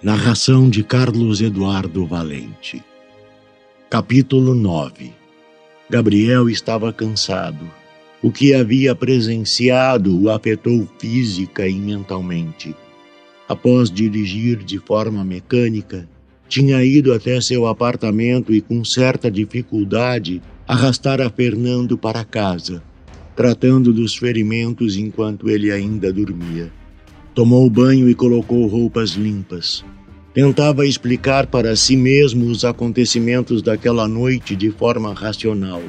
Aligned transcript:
Narração 0.00 0.70
de 0.70 0.84
Carlos 0.84 1.40
Eduardo 1.40 2.06
Valente. 2.06 2.80
Capítulo 3.90 4.54
9 4.54 5.10
Gabriel 5.90 6.48
estava 6.48 6.92
cansado. 6.92 7.68
O 8.22 8.30
que 8.30 8.54
havia 8.54 8.94
presenciado 8.94 10.16
o 10.16 10.30
afetou 10.30 10.86
física 11.00 11.66
e 11.66 11.74
mentalmente. 11.74 12.76
Após 13.48 13.90
dirigir 13.90 14.58
de 14.58 14.78
forma 14.78 15.24
mecânica, 15.24 16.08
tinha 16.48 16.80
ido 16.84 17.12
até 17.12 17.40
seu 17.40 17.66
apartamento 17.66 18.54
e, 18.54 18.60
com 18.60 18.84
certa 18.84 19.28
dificuldade, 19.28 20.40
arrastara 20.64 21.28
Fernando 21.28 21.98
para 21.98 22.24
casa, 22.24 22.80
tratando 23.34 23.92
dos 23.92 24.14
ferimentos 24.14 24.96
enquanto 24.96 25.50
ele 25.50 25.72
ainda 25.72 26.12
dormia. 26.12 26.77
Tomou 27.38 27.70
banho 27.70 28.10
e 28.10 28.16
colocou 28.16 28.66
roupas 28.66 29.10
limpas. 29.10 29.84
Tentava 30.34 30.84
explicar 30.84 31.46
para 31.46 31.76
si 31.76 31.96
mesmo 31.96 32.46
os 32.46 32.64
acontecimentos 32.64 33.62
daquela 33.62 34.08
noite 34.08 34.56
de 34.56 34.72
forma 34.72 35.14
racional. 35.14 35.80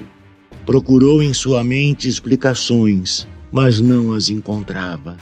Procurou 0.63 1.23
em 1.23 1.33
sua 1.33 1.63
mente 1.63 2.07
explicações, 2.07 3.27
mas 3.51 3.81
não 3.81 4.13
as 4.13 4.29
encontrava. 4.29 5.17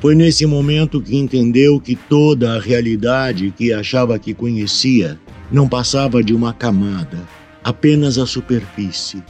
Foi 0.00 0.14
nesse 0.14 0.46
momento 0.46 1.02
que 1.02 1.16
entendeu 1.16 1.80
que 1.80 1.96
toda 1.96 2.54
a 2.54 2.60
realidade 2.60 3.50
que 3.50 3.72
achava 3.72 4.16
que 4.16 4.32
conhecia 4.32 5.18
não 5.50 5.68
passava 5.68 6.22
de 6.22 6.32
uma 6.32 6.52
camada, 6.52 7.18
apenas 7.64 8.16
a 8.16 8.26
superfície. 8.26 9.24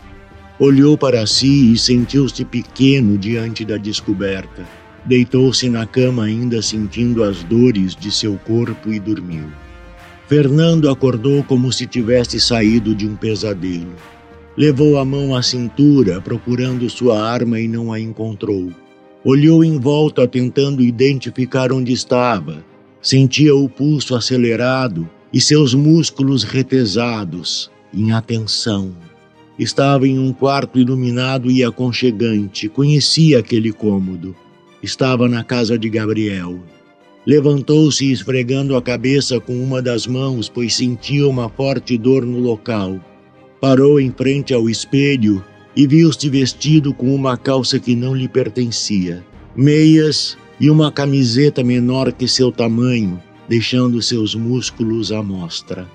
Olhou 0.60 0.98
para 0.98 1.26
si 1.26 1.72
e 1.72 1.78
sentiu-se 1.78 2.44
pequeno 2.44 3.16
diante 3.16 3.64
da 3.64 3.78
descoberta 3.78 4.66
Deitou-se 5.08 5.70
na 5.70 5.86
cama 5.86 6.24
ainda 6.24 6.60
sentindo 6.60 7.24
as 7.24 7.42
dores 7.42 7.96
de 7.96 8.12
seu 8.12 8.36
corpo 8.44 8.92
e 8.92 9.00
dormiu. 9.00 9.46
Fernando 10.26 10.90
acordou 10.90 11.42
como 11.42 11.72
se 11.72 11.86
tivesse 11.86 12.38
saído 12.38 12.94
de 12.94 13.08
um 13.08 13.16
pesadelo. 13.16 13.94
Levou 14.54 14.98
a 14.98 15.06
mão 15.06 15.34
à 15.34 15.42
cintura 15.42 16.20
procurando 16.20 16.90
sua 16.90 17.26
arma 17.26 17.58
e 17.58 17.66
não 17.66 17.90
a 17.90 17.98
encontrou. 17.98 18.70
Olhou 19.24 19.64
em 19.64 19.78
volta 19.78 20.28
tentando 20.28 20.82
identificar 20.82 21.72
onde 21.72 21.90
estava. 21.90 22.62
Sentia 23.00 23.56
o 23.56 23.66
pulso 23.66 24.14
acelerado 24.14 25.08
e 25.32 25.40
seus 25.40 25.72
músculos 25.72 26.42
retesados, 26.42 27.70
em 27.94 28.12
atenção. 28.12 28.94
Estava 29.58 30.06
em 30.06 30.18
um 30.18 30.34
quarto 30.34 30.78
iluminado 30.78 31.50
e 31.50 31.64
aconchegante, 31.64 32.68
conhecia 32.68 33.38
aquele 33.38 33.72
cômodo. 33.72 34.36
Estava 34.82 35.28
na 35.28 35.42
casa 35.42 35.76
de 35.76 35.88
Gabriel. 35.88 36.60
Levantou-se 37.26 38.12
esfregando 38.12 38.76
a 38.76 38.80
cabeça 38.80 39.40
com 39.40 39.60
uma 39.60 39.82
das 39.82 40.06
mãos, 40.06 40.48
pois 40.48 40.74
sentia 40.74 41.26
uma 41.26 41.48
forte 41.48 41.98
dor 41.98 42.24
no 42.24 42.38
local. 42.38 43.00
Parou 43.60 43.98
em 43.98 44.12
frente 44.12 44.54
ao 44.54 44.70
espelho 44.70 45.44
e 45.76 45.84
viu-se 45.86 46.30
vestido 46.30 46.94
com 46.94 47.12
uma 47.12 47.36
calça 47.36 47.78
que 47.80 47.96
não 47.96 48.14
lhe 48.14 48.28
pertencia, 48.28 49.24
meias 49.56 50.38
e 50.60 50.70
uma 50.70 50.92
camiseta 50.92 51.64
menor 51.64 52.12
que 52.12 52.28
seu 52.28 52.52
tamanho, 52.52 53.20
deixando 53.48 54.00
seus 54.00 54.36
músculos 54.36 55.10
à 55.10 55.22
mostra. 55.22 55.88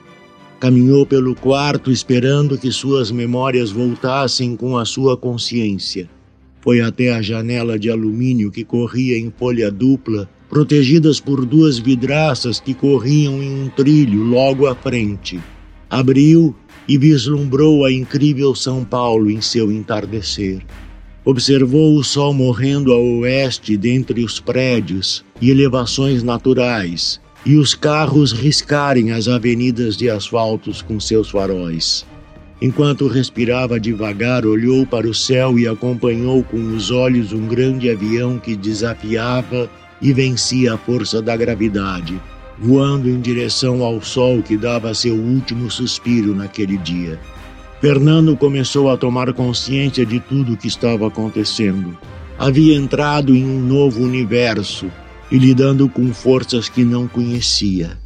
Caminhou 0.60 1.06
pelo 1.06 1.36
quarto 1.36 1.90
esperando 1.90 2.58
que 2.58 2.72
suas 2.72 3.12
memórias 3.12 3.72
voltassem 3.72 4.58
com 4.58 4.78
a 4.78 4.84
sua 4.84 5.18
consciência. 5.18 6.10
Foi 6.64 6.80
até 6.80 7.14
a 7.14 7.22
janela 7.22 7.78
de 7.78 7.90
alumínio 7.90 8.50
que 8.50 8.64
corria 8.64 9.18
em 9.18 9.30
folha 9.38 9.70
dupla, 9.70 10.30
protegidas 10.50 11.20
por 11.20 11.46
duas 11.46 11.78
vidraças 11.78 12.62
que 12.62 12.74
corriam 12.74 13.44
em 13.44 13.64
um 13.64 13.68
trilho 13.68 14.24
logo 14.24 14.66
à 14.66 14.74
frente. 14.74 15.42
Abriu 15.90 16.56
e 16.88 16.98
vislumbrou 16.98 17.84
a 17.84 17.92
incrível 17.92 18.56
São 18.56 18.86
Paulo 18.86 19.30
em 19.30 19.42
seu 19.42 19.70
entardecer. 19.74 20.62
Observou 21.26 21.98
o 21.98 22.04
sol 22.04 22.34
morrendo 22.34 22.94
a 22.94 22.98
oeste 22.98 23.76
dentre 23.76 24.24
os 24.24 24.40
prédios 24.40 25.26
e 25.42 25.50
elevações 25.50 26.24
naturais, 26.24 27.20
e 27.46 27.58
os 27.58 27.76
carros 27.76 28.32
riscarem 28.32 29.12
as 29.12 29.28
avenidas 29.28 29.98
de 29.98 30.10
asfaltos 30.10 30.82
com 30.82 30.98
seus 30.98 31.30
faróis. 31.30 32.06
Enquanto 32.64 33.10
respirava 33.10 33.78
devagar, 33.78 34.46
olhou 34.46 34.88
para 34.88 35.06
o 35.06 35.14
céu 35.14 35.60
e 35.60 35.68
acompanhou 35.68 36.42
com 36.46 36.74
os 36.74 36.92
olhos 36.92 37.34
um 37.34 37.46
grande 37.46 37.90
avião 37.90 38.40
que 38.40 38.56
desafiava 38.56 39.70
e 40.02 40.14
vencia 40.14 40.74
a 40.74 40.78
força 40.78 41.22
da 41.22 41.36
gravidade, 41.36 42.18
voando 42.58 43.10
em 43.10 43.20
direção 43.20 43.84
ao 43.84 44.02
sol 44.02 44.42
que 44.42 44.56
dava 44.56 44.94
seu 44.94 45.14
último 45.14 45.70
suspiro 45.70 46.34
naquele 46.34 46.78
dia. 46.78 47.20
Fernando 47.82 48.38
começou 48.38 48.90
a 48.90 48.96
tomar 48.96 49.34
consciência 49.34 50.06
de 50.06 50.22
tudo 50.22 50.54
o 50.54 50.58
que 50.58 50.70
estava 50.70 51.06
acontecendo. 51.06 51.98
Havia 52.40 52.78
entrado 52.78 53.36
em 53.36 53.44
um 53.46 53.60
novo 53.60 54.02
universo 54.02 54.90
e 55.30 55.38
lidando 55.38 55.90
com 55.90 56.14
forças 56.14 56.70
que 56.70 56.86
não 56.86 57.10
conhecia. 57.10 58.02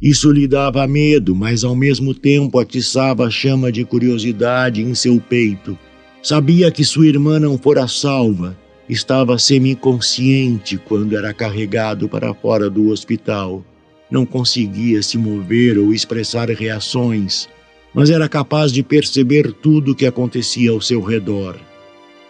Isso 0.00 0.32
lhe 0.32 0.48
dava 0.48 0.86
medo, 0.86 1.34
mas 1.34 1.62
ao 1.62 1.76
mesmo 1.76 2.14
tempo 2.14 2.58
atiçava 2.58 3.26
a 3.26 3.30
chama 3.30 3.70
de 3.70 3.84
curiosidade 3.84 4.80
em 4.80 4.94
seu 4.94 5.20
peito. 5.20 5.78
Sabia 6.22 6.70
que 6.70 6.82
sua 6.84 7.06
irmã 7.06 7.38
não 7.38 7.58
fora 7.58 7.86
salva. 7.86 8.56
Estava 8.88 9.38
semiconsciente 9.38 10.78
quando 10.78 11.14
era 11.14 11.34
carregado 11.34 12.08
para 12.08 12.32
fora 12.32 12.70
do 12.70 12.88
hospital. 12.88 13.62
Não 14.10 14.24
conseguia 14.24 15.02
se 15.02 15.18
mover 15.18 15.78
ou 15.78 15.92
expressar 15.92 16.48
reações, 16.48 17.46
mas 17.94 18.08
era 18.08 18.28
capaz 18.28 18.72
de 18.72 18.82
perceber 18.82 19.52
tudo 19.52 19.92
o 19.92 19.94
que 19.94 20.06
acontecia 20.06 20.70
ao 20.70 20.80
seu 20.80 21.02
redor. 21.02 21.56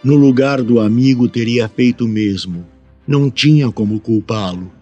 No 0.03 0.17
lugar 0.17 0.61
do 0.61 0.81
amigo, 0.81 1.29
teria 1.29 1.69
feito 1.69 2.05
o 2.05 2.09
mesmo. 2.09 2.67
Não 3.07 3.31
tinha 3.31 3.71
como 3.71 4.01
culpá-lo 4.01 4.80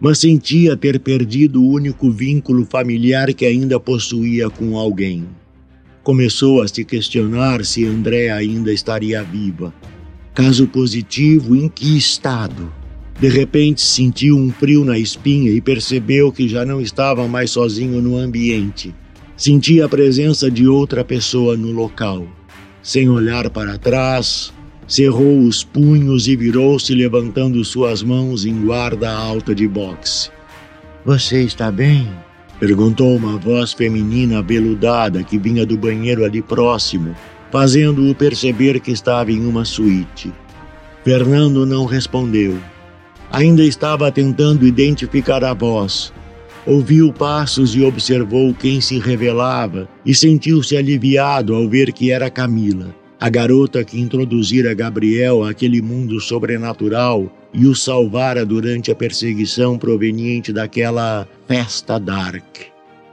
mas 0.00 0.18
sentia 0.18 0.76
ter 0.76 1.00
perdido 1.00 1.62
o 1.62 1.68
único 1.68 2.10
vínculo 2.10 2.64
familiar 2.64 3.32
que 3.34 3.44
ainda 3.44 3.80
possuía 3.80 4.48
com 4.48 4.76
alguém. 4.76 5.26
Começou 6.02 6.62
a 6.62 6.68
se 6.68 6.84
questionar 6.84 7.64
se 7.64 7.84
André 7.84 8.30
ainda 8.30 8.72
estaria 8.72 9.22
viva. 9.22 9.74
Caso 10.34 10.66
positivo, 10.68 11.56
em 11.56 11.68
que 11.68 11.96
estado? 11.96 12.72
De 13.20 13.28
repente 13.28 13.80
sentiu 13.80 14.36
um 14.36 14.50
frio 14.50 14.84
na 14.84 14.96
espinha 14.96 15.50
e 15.50 15.60
percebeu 15.60 16.30
que 16.30 16.48
já 16.48 16.64
não 16.64 16.80
estava 16.80 17.26
mais 17.26 17.50
sozinho 17.50 18.00
no 18.00 18.16
ambiente. 18.16 18.94
Sentia 19.36 19.86
a 19.86 19.88
presença 19.88 20.48
de 20.50 20.68
outra 20.68 21.04
pessoa 21.04 21.56
no 21.56 21.72
local. 21.72 22.26
Sem 22.80 23.08
olhar 23.08 23.50
para 23.50 23.76
trás, 23.76 24.52
cerrou 24.88 25.42
os 25.42 25.62
punhos 25.62 26.26
e 26.26 26.34
virou-se 26.34 26.94
levantando 26.94 27.62
suas 27.62 28.02
mãos 28.02 28.46
em 28.46 28.64
guarda 28.64 29.12
alta 29.12 29.54
de 29.54 29.68
boxe. 29.68 30.30
Você 31.04 31.42
está 31.42 31.70
bem? 31.70 32.08
perguntou 32.58 33.14
uma 33.14 33.38
voz 33.38 33.72
feminina 33.72 34.38
abeludada 34.38 35.22
que 35.22 35.38
vinha 35.38 35.64
do 35.64 35.76
banheiro 35.76 36.24
ali 36.24 36.42
próximo, 36.42 37.14
fazendo-o 37.52 38.14
perceber 38.14 38.80
que 38.80 38.90
estava 38.90 39.30
em 39.30 39.46
uma 39.46 39.64
suíte. 39.64 40.32
Fernando 41.04 41.64
não 41.64 41.84
respondeu. 41.84 42.58
Ainda 43.30 43.62
estava 43.62 44.10
tentando 44.10 44.66
identificar 44.66 45.44
a 45.44 45.52
voz. 45.52 46.12
Ouviu 46.66 47.12
passos 47.12 47.74
e 47.76 47.82
observou 47.82 48.52
quem 48.54 48.80
se 48.80 48.98
revelava 48.98 49.88
e 50.04 50.14
sentiu-se 50.14 50.76
aliviado 50.76 51.54
ao 51.54 51.68
ver 51.68 51.92
que 51.92 52.10
era 52.10 52.30
Camila. 52.30 52.94
A 53.20 53.28
garota 53.28 53.82
que 53.82 54.00
introduzira 54.00 54.72
Gabriel 54.74 55.42
àquele 55.42 55.82
mundo 55.82 56.20
sobrenatural 56.20 57.28
e 57.52 57.66
o 57.66 57.74
salvara 57.74 58.46
durante 58.46 58.92
a 58.92 58.94
perseguição 58.94 59.76
proveniente 59.76 60.52
daquela 60.52 61.26
festa 61.48 61.98
dark. 61.98 62.44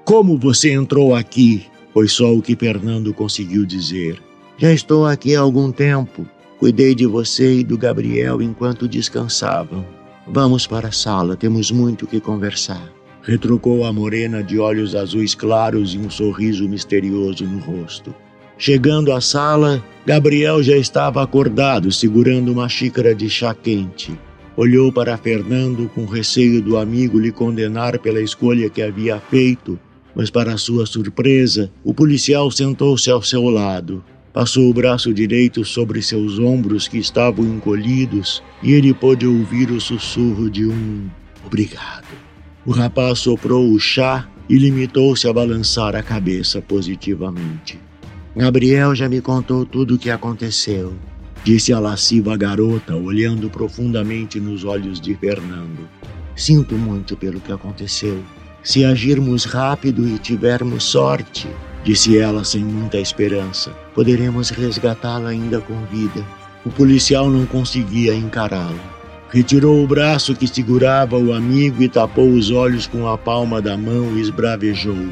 Como 0.04 0.38
você 0.38 0.72
entrou 0.72 1.16
aqui? 1.16 1.66
Foi 1.92 2.08
só 2.08 2.32
o 2.36 2.42
que 2.42 2.56
Fernando 2.56 3.16
conseguiu 3.16 3.66
dizer. 3.66 4.22
Já 4.60 4.72
estou 4.72 5.08
aqui 5.08 5.36
há 5.36 5.40
algum 5.40 5.72
tempo. 5.72 6.24
Cuidei 6.60 6.94
de 6.94 7.08
você 7.08 7.60
e 7.60 7.64
do 7.64 7.76
Gabriel 7.76 8.44
enquanto 8.44 8.88
descansavam. 8.88 9.84
Vamos 10.28 10.68
para 10.68 10.90
a 10.90 10.92
sala, 10.92 11.36
temos 11.36 11.72
muito 11.72 12.06
que 12.06 12.20
conversar. 12.20 12.94
Retrucou 13.24 13.84
a 13.86 13.92
morena 13.92 14.44
de 14.44 14.60
olhos 14.60 14.94
azuis 14.94 15.34
claros 15.34 15.96
e 15.96 15.98
um 15.98 16.12
sorriso 16.12 16.70
misterioso 16.70 17.44
no 17.44 17.58
rosto. 17.58 18.14
Chegando 18.58 19.12
à 19.12 19.20
sala, 19.20 19.84
Gabriel 20.06 20.64
já 20.64 20.78
estava 20.78 21.22
acordado, 21.22 21.92
segurando 21.92 22.52
uma 22.52 22.70
xícara 22.70 23.14
de 23.14 23.30
chá 23.30 23.54
quente. 23.54 24.18
Olhou 24.56 24.92
para 24.92 25.18
Fernando 25.18 25.90
com 25.94 26.06
receio 26.06 26.62
do 26.62 26.78
amigo 26.78 27.20
lhe 27.20 27.32
condenar 27.32 28.00
pela 28.00 28.22
escolha 28.22 28.70
que 28.70 28.82
havia 28.82 29.20
feito 29.20 29.78
mas, 30.16 30.30
para 30.30 30.58
sua 30.58 30.86
surpresa, 30.86 31.70
o 31.84 31.94
policial 31.94 32.50
sentou-se 32.50 33.12
ao 33.12 33.22
seu 33.22 33.44
lado. 33.50 34.04
Passou 34.32 34.70
o 34.70 34.74
braço 34.74 35.14
direito 35.14 35.64
sobre 35.66 36.02
seus 36.02 36.40
ombros 36.40 36.88
que 36.88 36.98
estavam 36.98 37.46
encolhidos 37.46 38.42
e 38.64 38.74
ele 38.74 38.94
pôde 38.94 39.28
ouvir 39.28 39.70
o 39.72 39.80
sussurro 39.80 40.50
de 40.50 40.66
um 40.66 41.10
obrigado. 41.46 42.08
O 42.66 42.72
rapaz 42.72 43.20
soprou 43.20 43.70
o 43.70 43.80
chá 43.80 44.28
e 44.50 44.58
limitou-se 44.58 45.28
a 45.28 45.34
balançar 45.34 45.96
a 45.96 46.04
cabeça 46.04 46.62
positivamente. 46.62 47.80
Gabriel 48.36 48.94
já 48.94 49.08
me 49.08 49.22
contou 49.22 49.66
tudo 49.66 49.96
o 49.96 49.98
que 49.98 50.10
aconteceu, 50.10 50.94
disse 51.46 51.72
a 51.72 51.80
lasciva 51.80 52.36
garota, 52.36 52.94
olhando 52.94 53.50
profundamente 53.50 54.42
nos 54.42 54.66
olhos 54.66 55.00
de 55.00 55.16
Fernando. 55.16 55.88
Sinto 56.36 56.76
muito 56.76 57.16
pelo 57.16 57.40
que 57.40 57.54
aconteceu. 57.54 58.22
Se 58.62 58.84
agirmos 58.84 59.46
rápido 59.46 60.06
e 60.06 60.20
tivermos 60.20 60.84
sorte, 60.84 61.48
disse 61.86 62.18
ela 62.18 62.44
sem 62.44 62.62
muita 62.62 62.98
esperança, 62.98 63.72
poderemos 63.94 64.50
resgatá-la 64.50 65.30
ainda 65.30 65.62
com 65.62 65.86
vida. 65.86 66.22
O 66.66 66.70
policial 66.70 67.30
não 67.30 67.46
conseguia 67.46 68.14
encará-la. 68.14 68.96
Retirou 69.30 69.82
o 69.82 69.88
braço 69.88 70.36
que 70.36 70.46
segurava 70.48 71.18
o 71.18 71.32
amigo 71.32 71.82
e 71.82 71.88
tapou 71.88 72.30
os 72.30 72.52
olhos 72.52 72.86
com 72.86 73.08
a 73.08 73.18
palma 73.18 73.62
da 73.62 73.78
mão 73.78 74.18
e 74.18 74.20
esbravejou. 74.20 75.08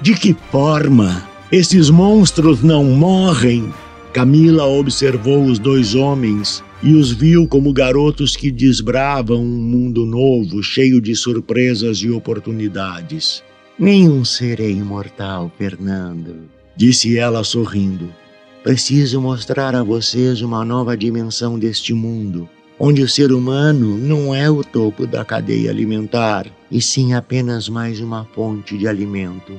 De 0.00 0.14
que 0.14 0.36
forma? 0.52 1.29
Esses 1.52 1.90
monstros 1.90 2.62
não 2.62 2.84
morrem? 2.84 3.74
Camila 4.12 4.66
observou 4.66 5.44
os 5.44 5.58
dois 5.58 5.96
homens 5.96 6.62
e 6.80 6.94
os 6.94 7.10
viu 7.10 7.48
como 7.48 7.72
garotos 7.72 8.36
que 8.36 8.52
desbravam 8.52 9.42
um 9.42 9.60
mundo 9.60 10.06
novo, 10.06 10.62
cheio 10.62 11.00
de 11.00 11.16
surpresas 11.16 11.98
e 11.98 12.08
oportunidades. 12.08 13.42
Nenhum 13.76 14.24
serei 14.24 14.74
imortal, 14.74 15.50
Fernando, 15.58 16.36
disse 16.76 17.18
ela 17.18 17.42
sorrindo. 17.42 18.14
Preciso 18.62 19.20
mostrar 19.20 19.74
a 19.74 19.82
vocês 19.82 20.42
uma 20.42 20.64
nova 20.64 20.96
dimensão 20.96 21.58
deste 21.58 21.92
mundo, 21.92 22.48
onde 22.78 23.02
o 23.02 23.08
ser 23.08 23.32
humano 23.32 23.98
não 23.98 24.32
é 24.32 24.48
o 24.48 24.62
topo 24.62 25.04
da 25.04 25.24
cadeia 25.24 25.70
alimentar, 25.70 26.46
e 26.70 26.80
sim 26.80 27.12
apenas 27.12 27.68
mais 27.68 27.98
uma 27.98 28.24
fonte 28.36 28.78
de 28.78 28.86
alimento. 28.86 29.52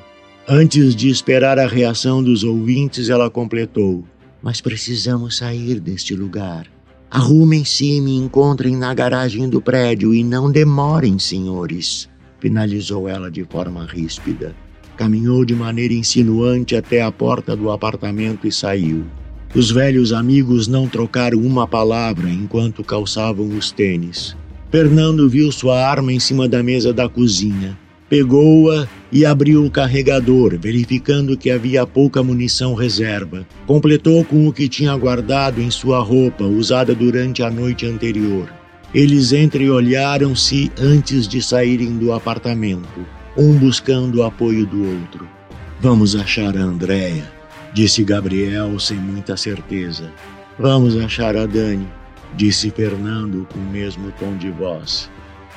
Antes 0.48 0.96
de 0.96 1.08
esperar 1.08 1.60
a 1.60 1.68
reação 1.68 2.22
dos 2.24 2.44
ouvintes, 2.44 3.10
ela 3.10 3.30
completou: 3.30 4.04
Mas 4.42 4.60
precisamos 4.60 5.38
sair 5.38 5.80
deste 5.80 6.16
lugar. 6.16 6.66
Arrumem-se 7.12 7.86
e 7.86 8.02
me 8.02 8.16
encontrem 8.16 8.76
na 8.76 8.92
garagem 8.94 9.48
do 9.48 9.62
prédio 9.62 10.14
e 10.14 10.24
não 10.24 10.52
demorem, 10.52 11.20
senhores, 11.20 12.10
finalizou 12.40 13.08
ela 13.08 13.30
de 13.30 13.44
forma 13.44 13.86
ríspida. 13.86 14.56
Caminhou 14.98 15.46
de 15.46 15.54
maneira 15.54 15.94
insinuante 15.94 16.76
até 16.76 17.02
a 17.02 17.12
porta 17.12 17.56
do 17.56 17.70
apartamento 17.70 18.48
e 18.48 18.52
saiu. 18.52 19.06
Os 19.54 19.70
velhos 19.70 20.12
amigos 20.12 20.68
não 20.68 20.88
trocaram 20.88 21.40
uma 21.40 21.68
palavra 21.68 22.30
enquanto 22.30 22.84
calçavam 22.84 23.48
os 23.50 23.72
tênis. 23.72 24.36
Fernando 24.72 25.30
viu 25.30 25.52
sua 25.52 25.86
arma 25.86 26.12
em 26.12 26.20
cima 26.20 26.48
da 26.48 26.64
mesa 26.64 26.92
da 26.92 27.08
cozinha 27.08 27.78
Pegou-a 28.12 28.90
e 29.10 29.26
abriu 29.26 29.64
o 29.64 29.72
carregador, 29.72 30.60
verificando 30.60 31.38
que 31.38 31.50
havia 31.50 31.88
pouca 31.88 32.22
munição 32.22 32.74
reserva. 32.74 33.48
Completou 33.66 34.26
com 34.26 34.50
o 34.50 34.52
que 34.52 34.68
tinha 34.68 34.94
guardado 34.98 35.62
em 35.62 35.72
sua 35.72 36.02
roupa, 36.02 36.44
usada 36.44 36.94
durante 36.94 37.42
a 37.42 37.50
noite 37.50 37.86
anterior. 37.86 38.52
Eles 38.94 39.32
entreolharam-se 39.32 40.70
antes 40.78 41.26
de 41.26 41.42
saírem 41.42 41.98
do 41.98 42.12
apartamento, 42.12 43.08
um 43.38 43.54
buscando 43.54 44.18
o 44.18 44.24
apoio 44.24 44.66
do 44.66 44.86
outro. 44.90 45.26
Vamos 45.80 46.14
achar 46.14 46.58
a 46.58 46.62
Andréia, 46.62 47.32
disse 47.74 48.04
Gabriel 48.04 48.78
sem 48.78 48.98
muita 48.98 49.38
certeza. 49.38 50.12
Vamos 50.60 50.98
achar 50.98 51.38
a 51.38 51.46
Dani, 51.46 51.88
disse 52.36 52.72
Fernando 52.72 53.48
com 53.54 53.60
o 53.60 53.72
mesmo 53.72 54.12
tom 54.20 54.36
de 54.36 54.52
voz. 54.52 55.10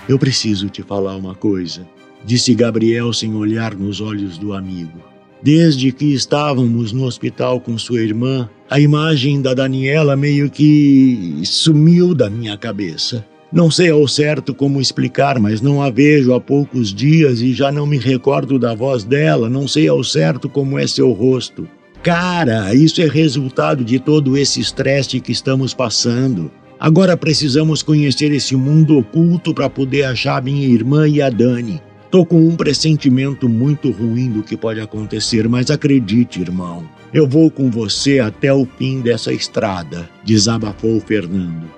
Eu 0.08 0.20
preciso 0.20 0.68
te 0.68 0.84
falar 0.84 1.16
uma 1.16 1.34
coisa 1.34 1.84
disse 2.24 2.54
Gabriel 2.54 3.12
sem 3.12 3.34
olhar 3.34 3.74
nos 3.74 4.00
olhos 4.00 4.38
do 4.38 4.52
amigo. 4.52 4.98
Desde 5.42 5.92
que 5.92 6.14
estávamos 6.14 6.92
no 6.92 7.04
hospital 7.04 7.60
com 7.60 7.76
sua 7.76 8.00
irmã, 8.00 8.48
a 8.70 8.80
imagem 8.80 9.42
da 9.42 9.52
Daniela 9.52 10.16
meio 10.16 10.48
que 10.48 11.40
sumiu 11.44 12.14
da 12.14 12.30
minha 12.30 12.56
cabeça. 12.56 13.24
Não 13.52 13.70
sei 13.70 13.90
ao 13.90 14.08
certo 14.08 14.54
como 14.54 14.80
explicar, 14.80 15.38
mas 15.38 15.60
não 15.60 15.82
a 15.82 15.90
vejo 15.90 16.32
há 16.32 16.40
poucos 16.40 16.92
dias 16.92 17.40
e 17.40 17.52
já 17.52 17.70
não 17.70 17.86
me 17.86 17.98
recordo 17.98 18.58
da 18.58 18.74
voz 18.74 19.04
dela, 19.04 19.48
não 19.48 19.68
sei 19.68 19.86
ao 19.86 20.02
certo 20.02 20.48
como 20.48 20.78
é 20.78 20.86
seu 20.86 21.12
rosto. 21.12 21.68
Cara, 22.02 22.74
isso 22.74 23.00
é 23.00 23.06
resultado 23.06 23.84
de 23.84 23.98
todo 23.98 24.36
esse 24.36 24.60
estresse 24.60 25.20
que 25.20 25.30
estamos 25.30 25.72
passando. 25.72 26.50
Agora 26.80 27.16
precisamos 27.16 27.82
conhecer 27.82 28.32
esse 28.32 28.56
mundo 28.56 28.98
oculto 28.98 29.54
para 29.54 29.70
poder 29.70 30.04
achar 30.04 30.42
minha 30.42 30.66
irmã 30.66 31.08
e 31.08 31.22
a 31.22 31.30
Dani. 31.30 31.80
Tô 32.14 32.24
com 32.24 32.46
um 32.46 32.54
pressentimento 32.54 33.48
muito 33.48 33.90
ruim 33.90 34.30
do 34.30 34.40
que 34.40 34.56
pode 34.56 34.78
acontecer, 34.78 35.48
mas 35.48 35.68
acredite, 35.68 36.40
irmão, 36.40 36.88
eu 37.12 37.26
vou 37.26 37.50
com 37.50 37.68
você 37.68 38.20
até 38.20 38.54
o 38.54 38.64
fim 38.78 39.00
dessa 39.00 39.32
estrada, 39.32 40.08
desabafou 40.24 41.00
Fernando. 41.00 41.68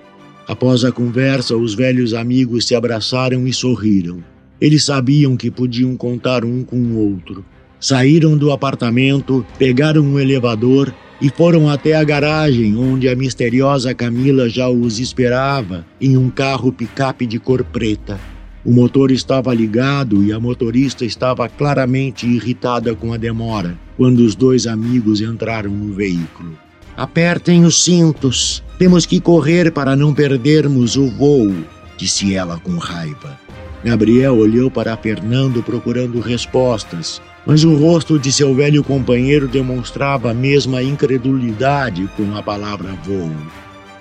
Após 0.47 0.85
a 0.85 0.93
conversa, 0.93 1.57
os 1.57 1.73
velhos 1.73 2.13
amigos 2.13 2.67
se 2.67 2.75
abraçaram 2.75 3.47
e 3.47 3.53
sorriram. 3.55 4.23
Eles 4.61 4.85
sabiam 4.85 5.39
que 5.39 5.51
podiam 5.51 5.97
contar 5.97 6.45
um 6.45 6.63
com 6.63 6.77
o 6.77 6.99
outro. 6.99 7.43
Saíram 7.81 8.37
do 8.37 8.53
apartamento, 8.53 9.43
pegaram 9.59 10.03
um 10.03 10.21
elevador 10.21 10.95
e 11.19 11.31
foram 11.31 11.67
até 11.67 11.95
a 11.95 12.05
garagem 12.05 12.77
onde 12.77 13.09
a 13.09 13.17
misteriosa 13.17 13.95
Camila 13.95 14.51
já 14.51 14.69
os 14.69 14.99
esperava 15.01 15.87
em 15.99 16.15
um 16.15 16.29
carro 16.29 16.71
picape 16.71 17.25
de 17.25 17.39
cor 17.39 17.65
preta. 17.65 18.36
O 18.67 18.73
motor 18.73 19.13
estava 19.13 19.55
ligado 19.55 20.25
e 20.25 20.33
a 20.33 20.41
motorista 20.41 21.05
estava 21.05 21.49
claramente 21.49 22.27
irritada 22.27 22.97
com 22.97 23.13
a 23.13 23.17
demora 23.17 23.79
quando 23.97 24.19
os 24.19 24.35
dois 24.35 24.67
amigos 24.67 25.21
entraram 25.21 25.71
no 25.71 25.95
veículo. 25.95 26.59
Apertem 26.97 27.65
os 27.65 27.85
cintos. 27.85 28.65
Temos 28.77 29.07
que 29.07 29.21
correr 29.21 29.71
para 29.71 29.95
não 29.95 30.13
perdermos 30.13 30.97
o 30.97 31.07
voo, 31.09 31.55
disse 31.97 32.35
ela 32.35 32.59
com 32.59 32.77
raiva. 32.77 33.39
Gabriel 33.85 34.37
olhou 34.37 34.69
para 34.69 34.97
Fernando 34.97 35.63
procurando 35.63 36.19
respostas, 36.19 37.23
mas 37.47 37.63
o 37.63 37.77
rosto 37.77 38.19
de 38.19 38.33
seu 38.33 38.53
velho 38.53 38.83
companheiro 38.83 39.47
demonstrava 39.47 40.33
a 40.33 40.35
mesma 40.35 40.83
incredulidade 40.83 42.11
com 42.17 42.37
a 42.37 42.43
palavra 42.43 42.93
voo. 43.05 43.31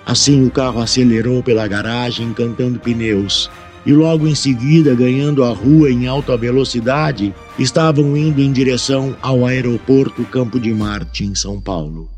Assim 0.04 0.44
o 0.44 0.50
carro 0.50 0.80
acelerou 0.80 1.40
pela 1.40 1.68
garagem 1.68 2.32
cantando 2.32 2.80
pneus 2.80 3.48
e 3.86 3.92
logo 3.92 4.26
em 4.26 4.34
seguida, 4.34 4.94
ganhando 4.94 5.44
a 5.44 5.50
rua 5.50 5.90
em 5.90 6.08
alta 6.08 6.36
velocidade, 6.36 7.32
estavam 7.56 8.16
indo 8.16 8.42
em 8.42 8.52
direção 8.52 9.16
ao 9.22 9.46
aeroporto 9.46 10.24
Campo 10.24 10.58
de 10.58 10.74
Marte, 10.74 11.24
em 11.24 11.36
São 11.36 11.60
Paulo. 11.60 12.10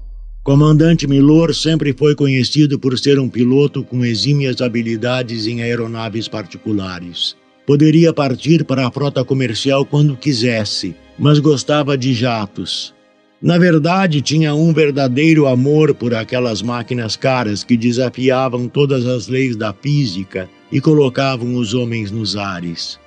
Comandante 0.43 1.07
Milor 1.07 1.55
sempre 1.55 1.93
foi 1.93 2.15
conhecido 2.15 2.79
por 2.79 2.99
ser 2.99 3.19
um 3.19 3.29
piloto 3.29 3.85
com 3.85 4.03
exímias 4.03 4.63
habilidades 4.63 5.47
em 5.47 5.61
aeronaves 5.61 6.27
particulares. 6.27 7.37
Poderia 7.67 8.15
partir 8.15 8.65
para 8.65 8.89
a 8.89 8.91
frota 8.91 9.23
comercial 9.23 9.85
quando 9.85 10.17
quisesse, 10.17 10.97
mas 11.19 11.39
gostava 11.39 11.99
de 11.99 12.15
jatos. 12.15 12.95
Na 13.41 13.57
verdade, 13.57 14.21
tinha 14.21 14.53
um 14.53 14.73
verdadeiro 14.73 15.47
amor 15.47 15.95
por 15.95 16.13
aquelas 16.13 16.61
máquinas 16.61 17.15
caras 17.15 17.63
que 17.63 17.77
desafiavam 17.77 18.67
todas 18.67 19.07
as 19.07 19.29
leis 19.29 19.55
da 19.55 19.73
física 19.73 20.51
e 20.73 20.81
colocavam 20.81 21.55
os 21.55 21.73
homens 21.73 22.11
nos 22.11 22.37
ares. 22.37 22.99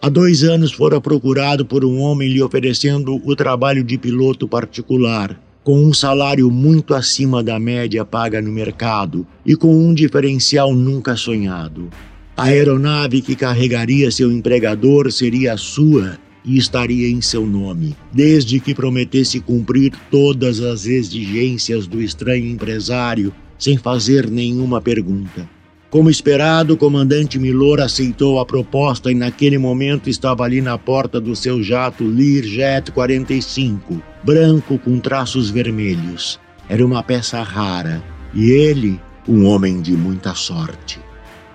Há 0.00 0.08
dois 0.08 0.44
anos 0.44 0.72
fora 0.72 1.00
procurado 1.00 1.66
por 1.66 1.84
um 1.84 1.98
homem 1.98 2.28
lhe 2.28 2.40
oferecendo 2.40 3.20
o 3.24 3.34
trabalho 3.34 3.82
de 3.82 3.98
piloto 3.98 4.46
particular, 4.46 5.38
com 5.64 5.84
um 5.84 5.92
salário 5.92 6.48
muito 6.52 6.94
acima 6.94 7.42
da 7.42 7.58
média 7.58 8.04
paga 8.04 8.40
no 8.40 8.52
mercado 8.52 9.26
e 9.44 9.56
com 9.56 9.76
um 9.76 9.92
diferencial 9.92 10.72
nunca 10.72 11.16
sonhado. 11.16 11.90
A 12.36 12.44
aeronave 12.44 13.20
que 13.20 13.34
carregaria 13.34 14.10
seu 14.12 14.30
empregador 14.30 15.10
seria 15.10 15.56
sua 15.56 16.16
e 16.44 16.56
estaria 16.56 17.08
em 17.08 17.20
seu 17.20 17.46
nome, 17.46 17.96
desde 18.12 18.60
que 18.60 18.74
prometesse 18.74 19.40
cumprir 19.40 19.92
todas 20.10 20.60
as 20.60 20.86
exigências 20.86 21.86
do 21.86 22.00
estranho 22.00 22.46
empresário 22.46 23.32
sem 23.58 23.76
fazer 23.76 24.30
nenhuma 24.30 24.80
pergunta. 24.80 25.48
Como 25.90 26.08
esperado, 26.08 26.74
o 26.74 26.76
comandante 26.76 27.36
Milor 27.36 27.80
aceitou 27.80 28.38
a 28.38 28.46
proposta 28.46 29.10
e 29.10 29.14
naquele 29.14 29.58
momento 29.58 30.08
estava 30.08 30.44
ali 30.44 30.62
na 30.62 30.78
porta 30.78 31.20
do 31.20 31.34
seu 31.34 31.60
jato 31.62 32.04
Learjet 32.04 32.92
45, 32.92 34.00
branco 34.22 34.78
com 34.78 35.00
traços 35.00 35.50
vermelhos. 35.50 36.38
Era 36.68 36.86
uma 36.86 37.02
peça 37.02 37.42
rara 37.42 38.00
e 38.32 38.50
ele, 38.50 39.00
um 39.26 39.44
homem 39.44 39.80
de 39.80 39.92
muita 39.92 40.32
sorte. 40.32 41.00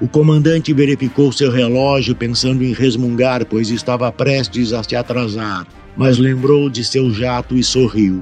O 0.01 0.09
comandante 0.09 0.73
verificou 0.73 1.31
seu 1.31 1.49
relógio 1.49 2.13
pensando 2.13 2.63
em 2.63 2.73
resmungar, 2.73 3.45
pois 3.45 3.69
estava 3.69 4.11
prestes 4.11 4.73
a 4.73 4.83
se 4.83 4.95
atrasar, 4.95 5.65
mas 5.95 6.17
lembrou 6.17 6.69
de 6.69 6.83
seu 6.83 7.09
jato 7.11 7.55
e 7.55 7.63
sorriu. 7.63 8.21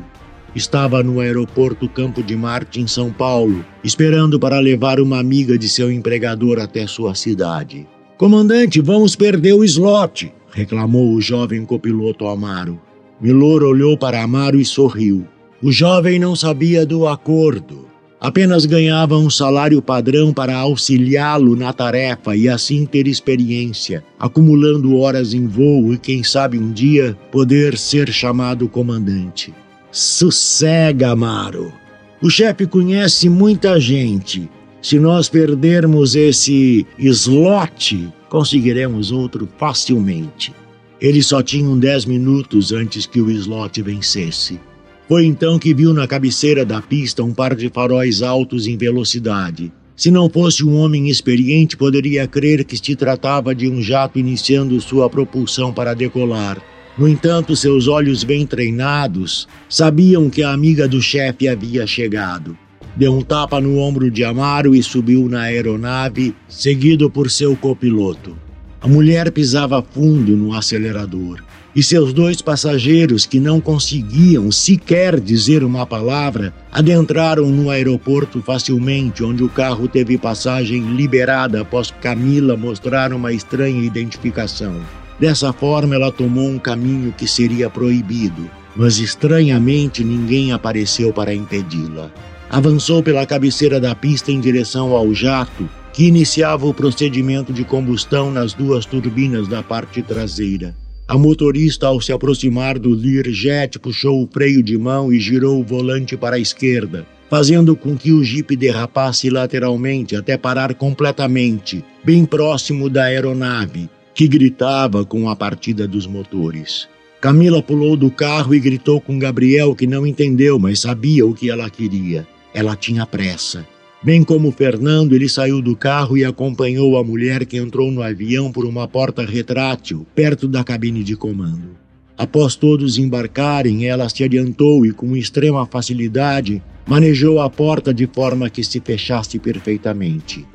Estava 0.55 1.01
no 1.01 1.19
aeroporto 1.19 1.89
Campo 1.89 2.21
de 2.21 2.35
Marte, 2.35 2.79
em 2.79 2.85
São 2.85 3.11
Paulo, 3.11 3.65
esperando 3.83 4.39
para 4.39 4.59
levar 4.59 4.99
uma 4.99 5.19
amiga 5.19 5.57
de 5.57 5.67
seu 5.67 5.91
empregador 5.91 6.59
até 6.59 6.85
sua 6.85 7.15
cidade. 7.15 7.87
Comandante, 8.17 8.79
vamos 8.79 9.15
perder 9.15 9.53
o 9.53 9.63
slot, 9.63 10.31
reclamou 10.51 11.11
o 11.11 11.19
jovem 11.19 11.65
copiloto 11.65 12.27
Amaro. 12.27 12.79
Milor 13.19 13.63
olhou 13.63 13.97
para 13.97 14.21
Amaro 14.21 14.59
e 14.59 14.65
sorriu. 14.65 15.27
O 15.59 15.71
jovem 15.71 16.19
não 16.19 16.35
sabia 16.35 16.85
do 16.85 17.07
acordo. 17.07 17.87
Apenas 18.23 18.65
ganhava 18.65 19.17
um 19.17 19.29
salário 19.29 19.81
padrão 19.81 20.31
para 20.31 20.55
auxiliá-lo 20.55 21.57
na 21.57 21.73
tarefa 21.73 22.33
e 22.37 22.47
assim 22.47 22.85
ter 22.85 23.05
experiência, 23.05 24.01
acumulando 24.17 24.95
horas 24.95 25.33
em 25.33 25.45
voo 25.45 25.93
e, 25.93 25.97
quem 25.97 26.23
sabe, 26.23 26.57
um 26.57 26.71
dia 26.71 27.17
poder 27.33 27.77
ser 27.77 28.13
chamado 28.13 28.69
comandante. 28.69 29.53
Sossega, 29.91 31.11
Amaro. 31.11 31.73
O 32.21 32.29
chefe 32.29 32.65
conhece 32.65 33.27
muita 33.27 33.77
gente. 33.77 34.49
Se 34.81 34.97
nós 34.97 35.27
perdermos 35.27 36.15
esse 36.15 36.87
slot, 36.97 38.07
conseguiremos 38.29 39.11
outro 39.11 39.49
facilmente. 39.57 40.53
Eles 41.01 41.25
só 41.25 41.43
tinham 41.43 41.77
dez 41.77 42.05
minutos 42.05 42.71
antes 42.71 43.05
que 43.05 43.19
o 43.19 43.29
slot 43.29 43.81
vencesse. 43.81 44.61
Foi 45.07 45.25
então 45.25 45.59
que 45.59 45.73
viu 45.73 45.93
na 45.93 46.07
cabeceira 46.07 46.65
da 46.65 46.81
pista 46.81 47.23
um 47.23 47.33
par 47.33 47.55
de 47.55 47.69
faróis 47.69 48.21
altos 48.21 48.67
em 48.67 48.77
velocidade. 48.77 49.71
Se 49.95 50.09
não 50.09 50.29
fosse 50.29 50.63
um 50.63 50.75
homem 50.75 51.09
experiente, 51.09 51.75
poderia 51.75 52.25
crer 52.25 52.63
que 52.63 52.77
se 52.77 52.95
tratava 52.95 53.53
de 53.53 53.69
um 53.69 53.81
jato 53.81 54.17
iniciando 54.17 54.79
sua 54.79 55.09
propulsão 55.09 55.73
para 55.73 55.93
decolar. 55.93 56.59
No 56.97 57.07
entanto, 57.07 57.55
seus 57.55 57.87
olhos 57.87 58.23
bem 58.23 58.45
treinados 58.45 59.47
sabiam 59.67 60.29
que 60.29 60.41
a 60.41 60.51
amiga 60.51 60.87
do 60.87 61.01
chefe 61.01 61.47
havia 61.47 61.85
chegado. 61.85 62.57
Deu 62.95 63.13
um 63.13 63.21
tapa 63.21 63.59
no 63.59 63.79
ombro 63.79 64.09
de 64.09 64.23
Amaro 64.23 64.73
e 64.73 64.81
subiu 64.81 65.27
na 65.27 65.41
aeronave, 65.41 66.33
seguido 66.47 67.09
por 67.09 67.29
seu 67.29 67.55
copiloto. 67.55 68.37
A 68.79 68.87
mulher 68.87 69.31
pisava 69.31 69.81
fundo 69.81 70.37
no 70.37 70.53
acelerador 70.53 71.43
e 71.75 71.81
seus 71.81 72.13
dois 72.13 72.41
passageiros, 72.41 73.25
que 73.25 73.39
não 73.39 73.59
conseguiam 73.59 74.51
sequer 74.51 75.19
dizer 75.19 75.63
uma 75.63 75.85
palavra, 75.85 76.53
adentraram 76.71 77.47
no 77.47 77.69
aeroporto 77.69 78.41
facilmente, 78.41 79.23
onde 79.23 79.43
o 79.43 79.49
carro 79.49 79.87
teve 79.87 80.17
passagem 80.17 80.95
liberada 80.95 81.61
após 81.61 81.89
Camila 81.89 82.55
mostrar 82.55 83.11
uma 83.11 83.33
estranha 83.33 83.83
identificação. 83.83 84.79
Dessa 85.19 85.51
forma, 85.51 85.95
ela 85.95 86.11
tomou 86.11 86.47
um 86.47 86.59
caminho 86.59 87.13
que 87.17 87.27
seria 87.27 87.69
proibido, 87.69 88.49
mas 88.75 88.97
estranhamente 88.99 90.03
ninguém 90.03 90.51
apareceu 90.51 91.11
para 91.11 91.33
impedi-la. 91.33 92.11
Avançou 92.49 93.01
pela 93.01 93.25
cabeceira 93.25 93.79
da 93.79 93.95
pista 93.95 94.31
em 94.31 94.39
direção 94.39 94.91
ao 94.91 95.11
jato, 95.13 95.67
que 95.91 96.05
iniciava 96.05 96.65
o 96.65 96.73
procedimento 96.73 97.53
de 97.53 97.63
combustão 97.63 98.31
nas 98.31 98.53
duas 98.53 98.85
turbinas 98.85 99.47
da 99.47 99.63
parte 99.63 100.01
traseira. 100.01 100.75
A 101.05 101.17
motorista, 101.17 101.87
ao 101.87 101.99
se 101.99 102.13
aproximar 102.13 102.79
do 102.79 102.89
Learjet, 102.89 103.77
puxou 103.77 104.23
o 104.23 104.27
freio 104.31 104.63
de 104.63 104.77
mão 104.77 105.11
e 105.11 105.19
girou 105.19 105.59
o 105.59 105.63
volante 105.63 106.15
para 106.15 106.37
a 106.37 106.39
esquerda, 106.39 107.05
fazendo 107.29 107.75
com 107.75 107.97
que 107.97 108.13
o 108.13 108.23
Jeep 108.23 108.55
derrapasse 108.55 109.29
lateralmente 109.29 110.15
até 110.15 110.37
parar 110.37 110.73
completamente, 110.73 111.83
bem 112.03 112.25
próximo 112.25 112.89
da 112.89 113.03
aeronave, 113.03 113.89
que 114.15 114.27
gritava 114.27 115.03
com 115.03 115.27
a 115.27 115.35
partida 115.35 115.85
dos 115.87 116.07
motores. 116.07 116.87
Camila 117.19 117.61
pulou 117.61 117.97
do 117.97 118.09
carro 118.09 118.55
e 118.55 118.59
gritou 118.59 119.01
com 119.01 119.19
Gabriel, 119.19 119.75
que 119.75 119.87
não 119.87 120.07
entendeu, 120.07 120.57
mas 120.57 120.79
sabia 120.79 121.25
o 121.25 121.33
que 121.33 121.49
ela 121.49 121.69
queria. 121.69 122.25
Ela 122.53 122.75
tinha 122.75 123.05
pressa. 123.05 123.65
Bem 124.03 124.21
como 124.21 124.51
Fernando, 124.51 125.13
ele 125.13 125.29
saiu 125.29 125.61
do 125.61 125.77
carro 125.77 126.17
e 126.17 126.25
acompanhou 126.25 126.97
a 126.97 127.03
mulher 127.03 127.45
que 127.45 127.55
entrou 127.55 127.89
no 127.89 128.01
avião 128.01 128.51
por 128.51 128.65
uma 128.65 128.85
porta 128.85 129.25
retrátil, 129.25 130.05
perto 130.13 130.45
da 130.45 130.61
cabine 130.61 131.05
de 131.05 131.15
comando. 131.15 131.69
Após 132.17 132.57
todos 132.57 132.97
embarcarem, 132.97 133.85
ela 133.85 134.09
se 134.09 134.21
adiantou 134.21 134.85
e, 134.85 134.91
com 134.91 135.15
extrema 135.15 135.65
facilidade, 135.65 136.61
manejou 136.85 137.39
a 137.39 137.49
porta 137.49 137.93
de 137.93 138.05
forma 138.05 138.49
que 138.49 138.61
se 138.61 138.81
fechasse 138.81 139.39
perfeitamente. 139.39 140.45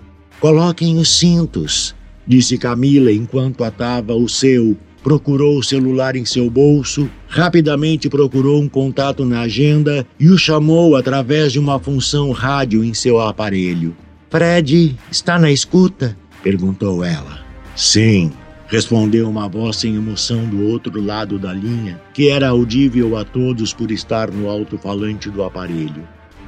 Coloquem 0.41 0.99
os 0.99 1.09
cintos, 1.09 1.95
disse 2.27 2.59
Camila 2.59 3.11
enquanto 3.11 3.65
atava 3.65 4.15
o 4.15 4.29
seu. 4.29 4.77
Procurou 5.03 5.59
o 5.59 5.63
celular 5.63 6.17
em 6.17 6.25
seu 6.25 6.51
bolso, 6.51 7.09
rapidamente 7.29 8.09
procurou 8.09 8.61
um 8.61 8.69
contato 8.69 9.25
na 9.25 9.41
agenda 9.43 10.07
e 10.19 10.29
o 10.29 10.37
chamou 10.37 10.97
através 10.97 11.53
de 11.53 11.59
uma 11.59 11.79
função 11.79 12.33
rádio 12.33 12.85
em 12.85 12.93
seu 12.93 13.21
aparelho. 13.21 13.97
Fred, 14.31 14.97
está 15.11 15.39
na 15.39 15.51
escuta? 15.51 16.17
perguntou 16.43 17.03
ela. 17.05 17.41
Sim, 17.75 18.33
respondeu 18.67 19.29
uma 19.29 19.49
voz 19.49 19.77
sem 19.77 19.97
emoção 19.97 20.45
do 20.47 20.67
outro 20.67 21.01
lado 21.01 21.39
da 21.39 21.53
linha, 21.53 22.01
que 22.13 22.29
era 22.29 22.49
audível 22.49 23.17
a 23.17 23.25
todos 23.25 23.73
por 23.73 23.91
estar 23.91 24.31
no 24.31 24.49
alto-falante 24.49 25.31
do 25.31 25.43
aparelho. 25.43 26.07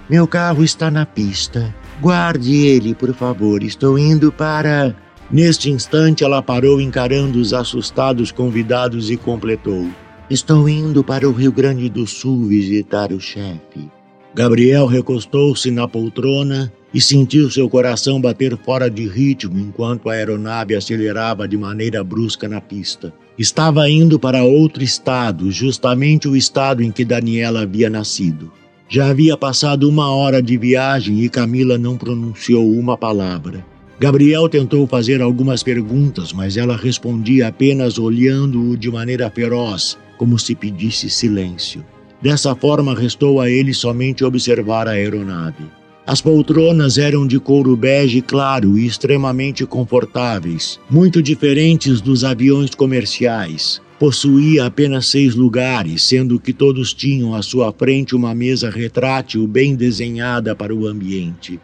Meu 0.08 0.26
carro 0.26 0.64
está 0.64 0.90
na 0.90 1.06
pista. 1.06 1.72
Guarde 2.00 2.66
ele, 2.66 2.94
por 2.94 3.14
favor. 3.14 3.62
Estou 3.62 3.98
indo 3.98 4.32
para. 4.32 4.96
Neste 5.32 5.70
instante, 5.70 6.24
ela 6.24 6.42
parou 6.42 6.80
encarando 6.80 7.38
os 7.38 7.52
assustados 7.52 8.32
convidados 8.32 9.10
e 9.10 9.16
completou: 9.16 9.88
Estou 10.28 10.68
indo 10.68 11.04
para 11.04 11.28
o 11.28 11.32
Rio 11.32 11.52
Grande 11.52 11.88
do 11.88 12.04
Sul 12.04 12.46
visitar 12.46 13.12
o 13.12 13.20
chefe. 13.20 13.88
Gabriel 14.34 14.86
recostou-se 14.86 15.70
na 15.70 15.86
poltrona 15.86 16.72
e 16.92 17.00
sentiu 17.00 17.48
seu 17.48 17.68
coração 17.68 18.20
bater 18.20 18.56
fora 18.58 18.90
de 18.90 19.06
ritmo 19.06 19.56
enquanto 19.58 20.08
a 20.08 20.14
aeronave 20.14 20.74
acelerava 20.74 21.46
de 21.46 21.56
maneira 21.56 22.02
brusca 22.02 22.48
na 22.48 22.60
pista. 22.60 23.12
Estava 23.38 23.88
indo 23.88 24.18
para 24.18 24.42
outro 24.42 24.82
estado, 24.82 25.50
justamente 25.50 26.26
o 26.26 26.36
estado 26.36 26.82
em 26.82 26.90
que 26.90 27.04
Daniela 27.04 27.62
havia 27.62 27.88
nascido. 27.88 28.52
Já 28.88 29.10
havia 29.10 29.36
passado 29.36 29.88
uma 29.88 30.10
hora 30.10 30.42
de 30.42 30.56
viagem 30.56 31.20
e 31.20 31.28
Camila 31.28 31.78
não 31.78 31.96
pronunciou 31.96 32.68
uma 32.72 32.98
palavra. 32.98 33.64
Gabriel 34.00 34.48
tentou 34.48 34.86
fazer 34.86 35.20
algumas 35.20 35.62
perguntas, 35.62 36.32
mas 36.32 36.56
ela 36.56 36.74
respondia 36.74 37.48
apenas 37.48 37.98
olhando-o 37.98 38.74
de 38.74 38.90
maneira 38.90 39.30
feroz, 39.30 39.98
como 40.16 40.38
se 40.38 40.54
pedisse 40.54 41.10
silêncio. 41.10 41.84
Dessa 42.22 42.54
forma, 42.54 42.94
restou 42.94 43.42
a 43.42 43.50
ele 43.50 43.74
somente 43.74 44.24
observar 44.24 44.88
a 44.88 44.92
aeronave. 44.92 45.64
As 46.06 46.22
poltronas 46.22 46.96
eram 46.96 47.26
de 47.26 47.38
couro 47.38 47.76
bege 47.76 48.22
claro 48.22 48.78
e 48.78 48.86
extremamente 48.86 49.66
confortáveis, 49.66 50.80
muito 50.88 51.22
diferentes 51.22 52.00
dos 52.00 52.24
aviões 52.24 52.74
comerciais. 52.74 53.82
Possuía 53.98 54.64
apenas 54.64 55.08
seis 55.08 55.34
lugares, 55.34 56.04
sendo 56.04 56.40
que 56.40 56.54
todos 56.54 56.94
tinham 56.94 57.34
à 57.34 57.42
sua 57.42 57.70
frente 57.70 58.16
uma 58.16 58.34
mesa 58.34 58.70
retrátil 58.70 59.46
bem 59.46 59.76
desenhada 59.76 60.56
para 60.56 60.74
o 60.74 60.86
ambiente. 60.86 61.60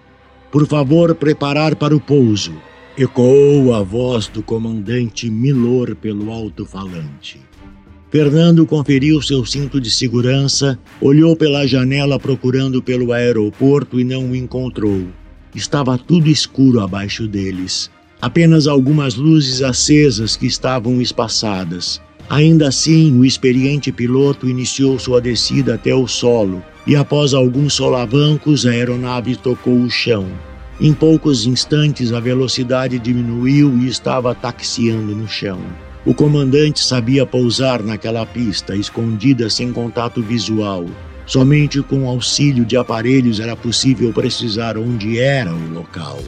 Por 0.57 0.67
favor, 0.67 1.15
preparar 1.15 1.77
para 1.77 1.95
o 1.95 2.01
pouso. 2.01 2.55
Ecoou 2.97 3.75
a 3.75 3.83
voz 3.83 4.27
do 4.27 4.43
comandante 4.43 5.29
Milor 5.29 5.95
pelo 5.95 6.33
alto-falante. 6.33 7.43
Fernando 8.11 8.65
conferiu 8.65 9.21
seu 9.21 9.45
cinto 9.45 9.79
de 9.79 9.91
segurança, 9.91 10.79
olhou 10.99 11.37
pela 11.37 11.67
janela 11.67 12.19
procurando 12.19 12.83
pelo 12.83 13.13
aeroporto 13.13 14.01
e 14.01 14.05
não 14.05 14.31
o 14.31 14.35
encontrou. 14.35 15.03
Estava 15.55 15.99
tudo 15.99 16.31
escuro 16.31 16.81
abaixo 16.81 17.29
deles. 17.29 17.91
Apenas 18.19 18.67
algumas 18.67 19.15
luzes 19.15 19.61
acesas 19.61 20.37
que 20.37 20.47
estavam 20.47 21.03
espaçadas. 21.03 22.01
Ainda 22.29 22.69
assim, 22.69 23.17
o 23.19 23.25
experiente 23.25 23.93
piloto 23.93 24.49
iniciou 24.49 24.99
sua 24.99 25.21
descida 25.21 25.75
até 25.75 25.95
o 25.95 26.09
solo 26.09 26.63
e, 26.85 26.97
após 26.97 27.33
alguns 27.33 27.75
solavancos, 27.75 28.67
a 28.67 28.71
aeronave 28.71 29.37
tocou 29.37 29.79
o 29.79 29.89
chão. 29.89 30.27
Em 30.81 30.93
poucos 30.93 31.47
instantes, 31.47 32.13
a 32.13 32.19
velocidade 32.19 32.99
diminuiu 32.99 33.79
e 33.79 33.87
estava 33.87 34.35
taxiando 34.35 35.15
no 35.15 35.29
chão. 35.29 35.61
O 36.05 36.13
comandante 36.15 36.81
sabia 36.81 37.25
pousar 37.25 37.83
naquela 37.83 38.27
pista, 38.27 38.77
escondida 38.77 39.49
sem 39.49 39.73
contato 39.73 40.21
visual. 40.21 40.85
Somente 41.27 41.83
com 41.83 42.09
auxílio 42.09 42.65
de 42.65 42.77
aparelhos 42.77 43.41
era 43.41 43.57
possível 43.57 44.13
precisar 44.13 44.77
onde 44.77 45.19
era 45.19 45.53
o 45.53 45.73
local. 45.73 46.19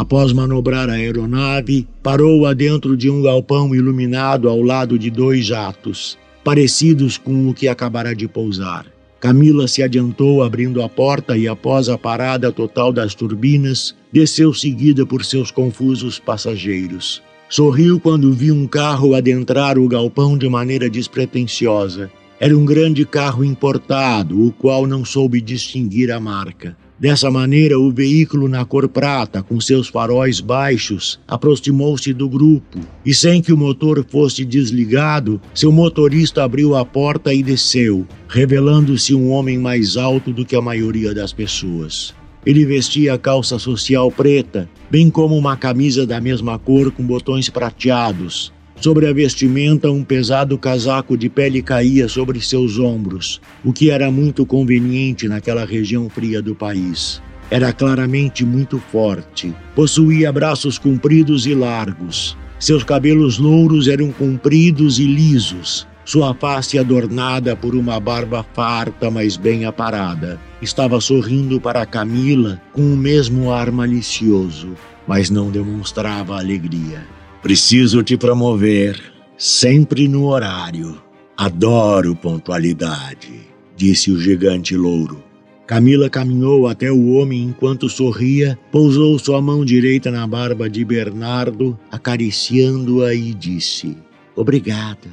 Após 0.00 0.32
manobrar 0.32 0.88
a 0.88 0.94
aeronave, 0.94 1.86
parou-a 2.02 2.54
dentro 2.54 2.96
de 2.96 3.10
um 3.10 3.20
galpão 3.20 3.74
iluminado 3.74 4.48
ao 4.48 4.62
lado 4.62 4.98
de 4.98 5.10
dois 5.10 5.44
jatos, 5.44 6.16
parecidos 6.42 7.18
com 7.18 7.50
o 7.50 7.52
que 7.52 7.68
acabara 7.68 8.16
de 8.16 8.26
pousar. 8.26 8.86
Camila 9.20 9.68
se 9.68 9.82
adiantou 9.82 10.42
abrindo 10.42 10.82
a 10.82 10.88
porta 10.88 11.36
e, 11.36 11.46
após 11.46 11.90
a 11.90 11.98
parada 11.98 12.50
total 12.50 12.94
das 12.94 13.14
turbinas, 13.14 13.94
desceu 14.10 14.54
seguida 14.54 15.04
por 15.04 15.22
seus 15.22 15.50
confusos 15.50 16.18
passageiros. 16.18 17.22
Sorriu 17.50 18.00
quando 18.00 18.32
viu 18.32 18.54
um 18.54 18.66
carro 18.66 19.14
adentrar 19.14 19.78
o 19.78 19.86
galpão 19.86 20.38
de 20.38 20.48
maneira 20.48 20.88
despretensiosa. 20.88 22.10
Era 22.40 22.56
um 22.56 22.64
grande 22.64 23.04
carro 23.04 23.44
importado, 23.44 24.46
o 24.46 24.50
qual 24.50 24.86
não 24.86 25.04
soube 25.04 25.42
distinguir 25.42 26.10
a 26.10 26.18
marca. 26.18 26.74
Dessa 27.00 27.30
maneira, 27.30 27.80
o 27.80 27.90
veículo 27.90 28.46
na 28.46 28.62
cor 28.62 28.86
prata, 28.86 29.42
com 29.42 29.58
seus 29.58 29.88
faróis 29.88 30.38
baixos, 30.38 31.18
aproximou-se 31.26 32.12
do 32.12 32.28
grupo 32.28 32.78
e, 33.06 33.14
sem 33.14 33.40
que 33.40 33.54
o 33.54 33.56
motor 33.56 34.04
fosse 34.06 34.44
desligado, 34.44 35.40
seu 35.54 35.72
motorista 35.72 36.44
abriu 36.44 36.76
a 36.76 36.84
porta 36.84 37.32
e 37.32 37.42
desceu, 37.42 38.06
revelando-se 38.28 39.14
um 39.14 39.30
homem 39.30 39.56
mais 39.56 39.96
alto 39.96 40.30
do 40.30 40.44
que 40.44 40.54
a 40.54 40.60
maioria 40.60 41.14
das 41.14 41.32
pessoas. 41.32 42.14
Ele 42.44 42.66
vestia 42.66 43.16
calça 43.16 43.58
social 43.58 44.10
preta, 44.10 44.68
bem 44.90 45.08
como 45.08 45.38
uma 45.38 45.56
camisa 45.56 46.06
da 46.06 46.20
mesma 46.20 46.58
cor 46.58 46.92
com 46.92 47.02
botões 47.02 47.48
prateados, 47.48 48.52
Sobre 48.80 49.06
a 49.06 49.12
vestimenta, 49.12 49.90
um 49.90 50.02
pesado 50.02 50.56
casaco 50.56 51.14
de 51.14 51.28
pele 51.28 51.60
caía 51.60 52.08
sobre 52.08 52.40
seus 52.40 52.78
ombros, 52.78 53.38
o 53.62 53.74
que 53.74 53.90
era 53.90 54.10
muito 54.10 54.46
conveniente 54.46 55.28
naquela 55.28 55.66
região 55.66 56.08
fria 56.08 56.40
do 56.40 56.54
país. 56.54 57.20
Era 57.50 57.74
claramente 57.74 58.42
muito 58.42 58.78
forte. 58.78 59.54
Possuía 59.74 60.32
braços 60.32 60.78
compridos 60.78 61.44
e 61.44 61.54
largos. 61.54 62.38
Seus 62.58 62.82
cabelos 62.82 63.38
louros 63.38 63.86
eram 63.86 64.10
compridos 64.12 64.98
e 64.98 65.04
lisos. 65.04 65.86
Sua 66.02 66.34
face 66.34 66.78
adornada 66.78 67.54
por 67.54 67.74
uma 67.74 68.00
barba 68.00 68.42
farta, 68.54 69.10
mas 69.10 69.36
bem 69.36 69.66
aparada. 69.66 70.40
Estava 70.62 70.98
sorrindo 71.02 71.60
para 71.60 71.84
Camila 71.84 72.58
com 72.72 72.80
o 72.80 72.96
mesmo 72.96 73.52
ar 73.52 73.70
malicioso, 73.70 74.70
mas 75.06 75.28
não 75.28 75.50
demonstrava 75.50 76.38
alegria. 76.38 77.19
Preciso 77.42 78.02
te 78.02 78.18
promover, 78.18 79.00
sempre 79.38 80.06
no 80.06 80.26
horário. 80.26 81.00
Adoro 81.34 82.14
pontualidade, 82.14 83.40
disse 83.74 84.12
o 84.12 84.20
gigante 84.20 84.76
louro. 84.76 85.24
Camila 85.66 86.10
caminhou 86.10 86.68
até 86.68 86.92
o 86.92 87.12
homem 87.12 87.42
enquanto 87.42 87.88
sorria, 87.88 88.58
pousou 88.70 89.18
sua 89.18 89.40
mão 89.40 89.64
direita 89.64 90.10
na 90.10 90.26
barba 90.26 90.68
de 90.68 90.84
Bernardo, 90.84 91.78
acariciando-a 91.90 93.14
e 93.14 93.32
disse: 93.32 93.96
Obrigada. 94.36 95.08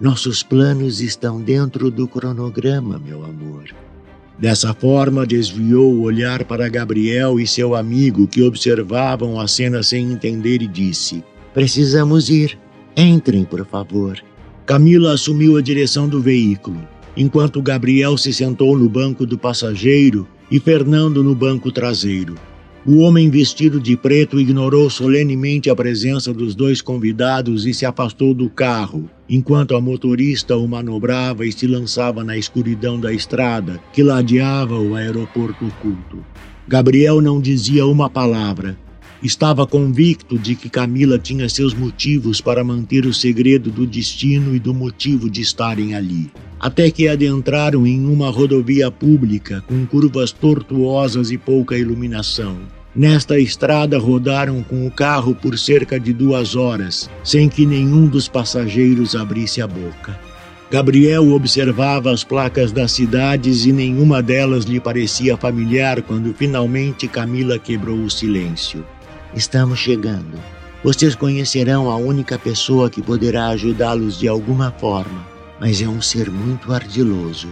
Nossos 0.00 0.44
planos 0.44 1.00
estão 1.00 1.42
dentro 1.42 1.90
do 1.90 2.06
cronograma, 2.06 2.96
meu 2.96 3.24
amor. 3.24 3.64
Dessa 4.38 4.72
forma, 4.72 5.26
desviou 5.26 5.94
o 5.94 6.02
olhar 6.02 6.44
para 6.44 6.68
Gabriel 6.68 7.40
e 7.40 7.46
seu 7.46 7.74
amigo 7.74 8.28
que 8.28 8.42
observavam 8.42 9.40
a 9.40 9.48
cena 9.48 9.82
sem 9.82 10.12
entender 10.12 10.62
e 10.62 10.68
disse: 10.68 11.24
Precisamos 11.56 12.28
ir. 12.28 12.58
Entrem, 12.94 13.42
por 13.42 13.64
favor. 13.64 14.22
Camila 14.66 15.14
assumiu 15.14 15.56
a 15.56 15.62
direção 15.62 16.06
do 16.06 16.20
veículo, 16.20 16.86
enquanto 17.16 17.62
Gabriel 17.62 18.18
se 18.18 18.30
sentou 18.30 18.76
no 18.78 18.90
banco 18.90 19.24
do 19.24 19.38
passageiro 19.38 20.28
e 20.50 20.60
Fernando 20.60 21.24
no 21.24 21.34
banco 21.34 21.72
traseiro. 21.72 22.34
O 22.84 22.98
homem 22.98 23.30
vestido 23.30 23.80
de 23.80 23.96
preto 23.96 24.38
ignorou 24.38 24.90
solenemente 24.90 25.70
a 25.70 25.74
presença 25.74 26.30
dos 26.30 26.54
dois 26.54 26.82
convidados 26.82 27.64
e 27.64 27.72
se 27.72 27.86
afastou 27.86 28.34
do 28.34 28.50
carro, 28.50 29.08
enquanto 29.26 29.74
a 29.74 29.80
motorista 29.80 30.58
o 30.58 30.68
manobrava 30.68 31.46
e 31.46 31.50
se 31.50 31.66
lançava 31.66 32.22
na 32.22 32.36
escuridão 32.36 33.00
da 33.00 33.14
estrada 33.14 33.80
que 33.94 34.02
ladeava 34.02 34.78
o 34.78 34.94
aeroporto 34.94 35.64
oculto. 35.64 36.22
Gabriel 36.68 37.22
não 37.22 37.40
dizia 37.40 37.86
uma 37.86 38.10
palavra, 38.10 38.76
Estava 39.22 39.66
convicto 39.66 40.38
de 40.38 40.54
que 40.54 40.68
Camila 40.68 41.18
tinha 41.18 41.48
seus 41.48 41.72
motivos 41.72 42.40
para 42.40 42.62
manter 42.62 43.06
o 43.06 43.14
segredo 43.14 43.70
do 43.70 43.86
destino 43.86 44.54
e 44.54 44.58
do 44.58 44.74
motivo 44.74 45.30
de 45.30 45.40
estarem 45.40 45.94
ali. 45.94 46.30
Até 46.60 46.90
que 46.90 47.08
adentraram 47.08 47.86
em 47.86 48.06
uma 48.06 48.30
rodovia 48.30 48.90
pública 48.90 49.62
com 49.66 49.86
curvas 49.86 50.32
tortuosas 50.32 51.30
e 51.30 51.38
pouca 51.38 51.76
iluminação. 51.76 52.58
Nesta 52.94 53.38
estrada 53.38 53.98
rodaram 53.98 54.62
com 54.62 54.86
o 54.86 54.90
carro 54.90 55.34
por 55.34 55.58
cerca 55.58 56.00
de 56.00 56.12
duas 56.12 56.56
horas, 56.56 57.10
sem 57.22 57.48
que 57.48 57.66
nenhum 57.66 58.06
dos 58.06 58.26
passageiros 58.26 59.14
abrisse 59.14 59.60
a 59.60 59.66
boca. 59.66 60.18
Gabriel 60.70 61.30
observava 61.32 62.10
as 62.10 62.24
placas 62.24 62.72
das 62.72 62.92
cidades 62.92 63.66
e 63.66 63.72
nenhuma 63.72 64.22
delas 64.22 64.64
lhe 64.64 64.80
parecia 64.80 65.36
familiar 65.36 66.02
quando 66.02 66.34
finalmente 66.34 67.06
Camila 67.06 67.58
quebrou 67.58 67.98
o 67.98 68.10
silêncio. 68.10 68.84
Estamos 69.36 69.80
chegando. 69.80 70.40
Vocês 70.82 71.14
conhecerão 71.14 71.90
a 71.90 71.96
única 71.96 72.38
pessoa 72.38 72.88
que 72.88 73.02
poderá 73.02 73.48
ajudá-los 73.48 74.18
de 74.18 74.26
alguma 74.26 74.70
forma, 74.70 75.28
mas 75.60 75.82
é 75.82 75.86
um 75.86 76.00
ser 76.00 76.30
muito 76.30 76.72
ardiloso. 76.72 77.48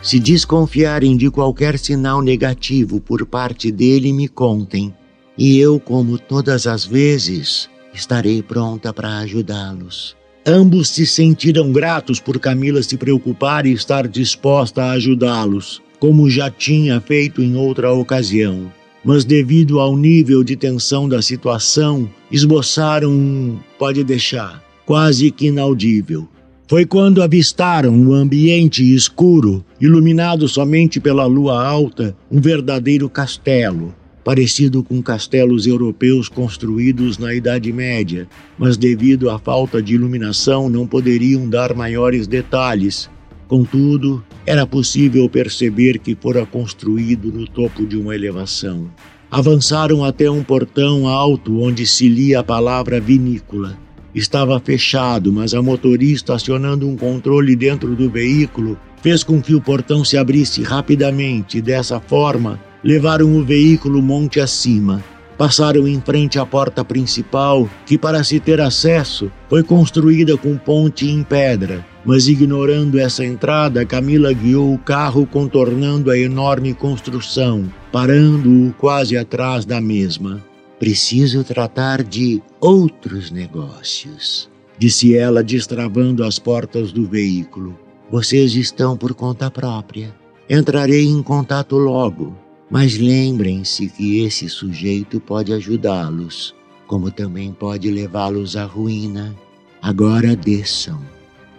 Se 0.00 0.20
desconfiarem 0.20 1.16
de 1.16 1.28
qualquer 1.28 1.80
sinal 1.80 2.22
negativo 2.22 3.00
por 3.00 3.26
parte 3.26 3.72
dele, 3.72 4.12
me 4.12 4.28
contem, 4.28 4.94
e 5.36 5.58
eu, 5.58 5.80
como 5.80 6.16
todas 6.16 6.64
as 6.64 6.86
vezes, 6.86 7.68
estarei 7.92 8.40
pronta 8.40 8.92
para 8.92 9.18
ajudá-los. 9.18 10.16
Ambos 10.46 10.90
se 10.90 11.04
sentiram 11.04 11.72
gratos 11.72 12.20
por 12.20 12.38
Camila 12.38 12.80
se 12.84 12.96
preocupar 12.96 13.66
e 13.66 13.72
estar 13.72 14.06
disposta 14.06 14.84
a 14.84 14.92
ajudá-los, 14.92 15.82
como 15.98 16.30
já 16.30 16.48
tinha 16.52 17.00
feito 17.00 17.42
em 17.42 17.56
outra 17.56 17.92
ocasião 17.92 18.70
mas 19.06 19.24
devido 19.24 19.78
ao 19.78 19.96
nível 19.96 20.42
de 20.42 20.56
tensão 20.56 21.08
da 21.08 21.22
situação, 21.22 22.10
esboçaram 22.28 23.12
um 23.12 23.56
pode 23.78 24.02
deixar, 24.02 24.60
quase 24.84 25.30
que 25.30 25.46
inaudível. 25.46 26.28
Foi 26.68 26.84
quando 26.84 27.22
avistaram 27.22 27.94
um 27.94 28.12
ambiente 28.12 28.82
escuro, 28.92 29.64
iluminado 29.80 30.48
somente 30.48 30.98
pela 30.98 31.24
lua 31.24 31.64
alta, 31.64 32.16
um 32.28 32.40
verdadeiro 32.40 33.08
castelo, 33.08 33.94
parecido 34.24 34.82
com 34.82 35.00
castelos 35.00 35.68
europeus 35.68 36.28
construídos 36.28 37.16
na 37.16 37.32
Idade 37.32 37.72
Média, 37.72 38.26
mas 38.58 38.76
devido 38.76 39.30
à 39.30 39.38
falta 39.38 39.80
de 39.80 39.94
iluminação 39.94 40.68
não 40.68 40.84
poderiam 40.84 41.48
dar 41.48 41.76
maiores 41.76 42.26
detalhes. 42.26 43.08
Contudo, 43.48 44.24
era 44.44 44.66
possível 44.66 45.28
perceber 45.28 45.98
que 45.98 46.16
fora 46.16 46.44
construído 46.44 47.32
no 47.32 47.46
topo 47.46 47.86
de 47.86 47.96
uma 47.96 48.14
elevação. 48.14 48.90
Avançaram 49.30 50.04
até 50.04 50.30
um 50.30 50.42
portão 50.42 51.06
alto 51.06 51.60
onde 51.60 51.86
se 51.86 52.08
lia 52.08 52.40
a 52.40 52.44
palavra 52.44 53.00
vinícola. 53.00 53.78
Estava 54.14 54.58
fechado, 54.58 55.32
mas 55.32 55.54
a 55.54 55.62
motorista, 55.62 56.34
acionando 56.34 56.88
um 56.88 56.96
controle 56.96 57.54
dentro 57.54 57.94
do 57.94 58.08
veículo, 58.08 58.78
fez 59.02 59.22
com 59.22 59.40
que 59.40 59.54
o 59.54 59.60
portão 59.60 60.04
se 60.04 60.16
abrisse 60.16 60.62
rapidamente. 60.62 61.60
Dessa 61.60 62.00
forma, 62.00 62.58
levaram 62.82 63.36
o 63.36 63.44
veículo 63.44 64.02
monte 64.02 64.40
acima. 64.40 65.04
Passaram 65.38 65.86
em 65.86 66.00
frente 66.00 66.38
à 66.38 66.46
porta 66.46 66.82
principal, 66.82 67.68
que, 67.84 67.98
para 67.98 68.24
se 68.24 68.40
ter 68.40 68.60
acesso, 68.60 69.30
foi 69.48 69.62
construída 69.62 70.36
com 70.36 70.56
ponte 70.56 71.10
em 71.10 71.22
pedra. 71.22 71.84
Mas 72.04 72.26
ignorando 72.26 72.98
essa 72.98 73.24
entrada, 73.24 73.84
Camila 73.84 74.32
guiou 74.32 74.72
o 74.72 74.78
carro 74.78 75.26
contornando 75.26 76.10
a 76.10 76.16
enorme 76.16 76.72
construção, 76.72 77.70
parando-o 77.92 78.72
quase 78.74 79.16
atrás 79.16 79.66
da 79.66 79.80
mesma. 79.80 80.42
Preciso 80.78 81.42
tratar 81.44 82.02
de 82.02 82.42
outros 82.60 83.30
negócios, 83.30 84.48
disse 84.78 85.16
ela, 85.16 85.42
destravando 85.42 86.22
as 86.24 86.38
portas 86.38 86.92
do 86.92 87.06
veículo. 87.06 87.78
Vocês 88.10 88.54
estão 88.54 88.96
por 88.96 89.14
conta 89.14 89.50
própria. 89.50 90.14
Entrarei 90.48 91.04
em 91.04 91.22
contato 91.22 91.76
logo, 91.76 92.36
mas 92.70 92.98
lembrem-se 92.98 93.88
que 93.88 94.20
esse 94.20 94.48
sujeito 94.48 95.20
pode 95.20 95.52
ajudá-los, 95.52 96.54
como 96.86 97.10
também 97.10 97.52
pode 97.52 97.90
levá-los 97.90 98.56
à 98.56 98.64
ruína. 98.64 99.34
Agora 99.80 100.34
desçam. 100.34 101.00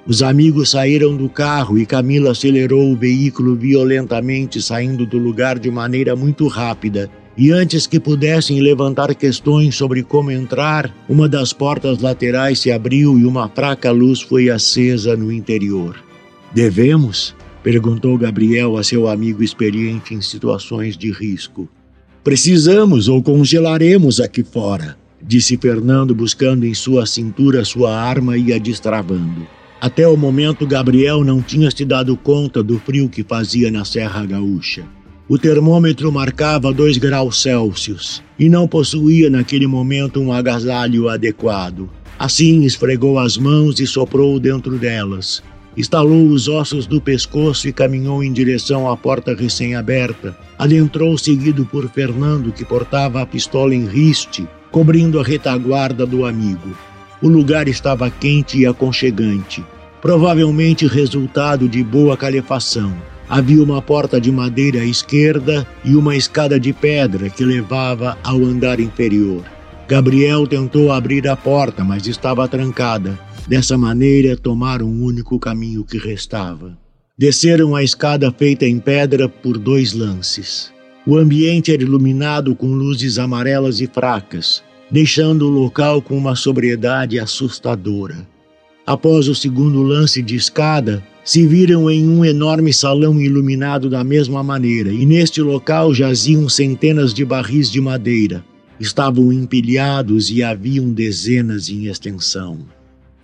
Os 0.05 0.23
amigos 0.23 0.71
saíram 0.71 1.15
do 1.15 1.27
carro 1.27 1.77
e 1.77 1.85
Camila 1.85 2.31
acelerou 2.31 2.91
o 2.91 2.95
veículo 2.95 3.55
violentamente, 3.55 4.61
saindo 4.61 5.05
do 5.05 5.17
lugar 5.17 5.59
de 5.59 5.69
maneira 5.69 6.15
muito 6.15 6.47
rápida. 6.47 7.09
E 7.37 7.51
antes 7.51 7.85
que 7.85 7.99
pudessem 7.99 8.59
levantar 8.61 9.13
questões 9.13 9.75
sobre 9.75 10.01
como 10.01 10.31
entrar, 10.31 10.91
uma 11.07 11.29
das 11.29 11.53
portas 11.53 11.99
laterais 12.01 12.59
se 12.59 12.71
abriu 12.71 13.19
e 13.19 13.25
uma 13.25 13.47
fraca 13.47 13.91
luz 13.91 14.21
foi 14.21 14.49
acesa 14.49 15.15
no 15.15 15.31
interior. 15.31 16.01
Devemos? 16.53 17.35
Perguntou 17.67 18.17
Gabriel 18.17 18.77
a 18.77 18.83
seu 18.83 19.09
amigo 19.09 19.43
experiente 19.43 20.13
em 20.13 20.21
situações 20.21 20.95
de 20.95 21.11
risco. 21.11 21.67
Precisamos 22.23 23.09
ou 23.09 23.21
congelaremos 23.21 24.21
aqui 24.21 24.41
fora, 24.41 24.97
disse 25.21 25.57
Fernando, 25.57 26.15
buscando 26.15 26.65
em 26.65 26.73
sua 26.73 27.05
cintura 27.05 27.65
sua 27.65 27.93
arma 27.93 28.37
e 28.37 28.53
a 28.53 28.57
destravando. 28.57 29.45
Até 29.81 30.07
o 30.07 30.15
momento, 30.15 30.65
Gabriel 30.65 31.25
não 31.25 31.41
tinha 31.41 31.69
se 31.69 31.83
dado 31.83 32.15
conta 32.15 32.63
do 32.63 32.79
frio 32.79 33.09
que 33.09 33.21
fazia 33.21 33.69
na 33.69 33.83
Serra 33.83 34.25
Gaúcha. 34.25 34.85
O 35.27 35.37
termômetro 35.37 36.09
marcava 36.09 36.71
2 36.71 36.97
graus 36.97 37.41
Celsius 37.41 38.23
e 38.39 38.47
não 38.47 38.65
possuía 38.65 39.29
naquele 39.29 39.67
momento 39.67 40.21
um 40.21 40.31
agasalho 40.31 41.09
adequado. 41.09 41.89
Assim, 42.17 42.63
esfregou 42.63 43.19
as 43.19 43.35
mãos 43.37 43.81
e 43.81 43.85
soprou 43.85 44.39
dentro 44.39 44.79
delas. 44.79 45.43
Estalou 45.77 46.29
os 46.29 46.47
ossos 46.47 46.87
do 46.87 46.99
pescoço 46.99 47.67
e 47.67 47.71
caminhou 47.71 48.23
em 48.23 48.33
direção 48.33 48.89
à 48.89 48.97
porta 48.97 49.35
recém-aberta. 49.35 50.35
Adentrou 50.57 51.15
seguido 51.19 51.67
por 51.67 51.87
Fernando, 51.87 52.51
que 52.51 52.65
portava 52.65 53.21
a 53.21 53.25
pistola 53.27 53.75
em 53.75 53.85
riste, 53.85 54.47
cobrindo 54.71 55.19
a 55.19 55.23
retaguarda 55.23 56.03
do 56.03 56.25
amigo. 56.25 56.75
O 57.21 57.27
lugar 57.27 57.67
estava 57.67 58.09
quente 58.09 58.57
e 58.57 58.65
aconchegante, 58.65 59.63
provavelmente 60.01 60.87
resultado 60.87 61.69
de 61.69 61.83
boa 61.83 62.17
calefação. 62.17 62.91
Havia 63.29 63.61
uma 63.61 63.79
porta 63.79 64.19
de 64.19 64.31
madeira 64.31 64.81
à 64.81 64.85
esquerda 64.85 65.67
e 65.85 65.95
uma 65.95 66.15
escada 66.15 66.59
de 66.59 66.73
pedra 66.73 67.29
que 67.29 67.45
levava 67.45 68.17
ao 68.23 68.37
andar 68.37 68.79
inferior. 68.79 69.43
Gabriel 69.87 70.47
tentou 70.47 70.91
abrir 70.91 71.27
a 71.27 71.35
porta, 71.35 71.83
mas 71.83 72.07
estava 72.07 72.47
trancada. 72.47 73.26
Dessa 73.47 73.77
maneira, 73.77 74.35
tomaram 74.35 74.87
o 74.87 75.03
único 75.05 75.39
caminho 75.39 75.85
que 75.85 75.97
restava. 75.97 76.77
Desceram 77.17 77.75
a 77.75 77.81
escada 77.81 78.29
feita 78.29 78.65
em 78.65 78.77
pedra 78.77 79.29
por 79.29 79.57
dois 79.57 79.93
lances. 79.93 80.71
O 81.05 81.15
ambiente 81.15 81.71
era 81.71 81.81
iluminado 81.81 82.53
com 82.53 82.67
luzes 82.67 83.17
amarelas 83.17 83.79
e 83.79 83.87
fracas, 83.87 84.61
deixando 84.91 85.47
o 85.47 85.49
local 85.49 86.01
com 86.01 86.17
uma 86.17 86.35
sobriedade 86.35 87.17
assustadora. 87.17 88.27
Após 88.85 89.29
o 89.29 89.35
segundo 89.35 89.81
lance 89.81 90.21
de 90.21 90.35
escada, 90.35 91.01
se 91.23 91.47
viram 91.47 91.89
em 91.89 92.07
um 92.07 92.25
enorme 92.25 92.73
salão 92.73 93.19
iluminado 93.21 93.89
da 93.89 94.03
mesma 94.03 94.43
maneira, 94.43 94.91
e 94.91 95.05
neste 95.05 95.41
local 95.41 95.93
jaziam 95.93 96.49
centenas 96.49 97.13
de 97.13 97.23
barris 97.23 97.71
de 97.71 97.79
madeira. 97.79 98.43
Estavam 98.77 99.31
empilhados 99.31 100.29
e 100.29 100.43
haviam 100.43 100.91
dezenas 100.91 101.69
em 101.69 101.87
extensão. 101.87 102.76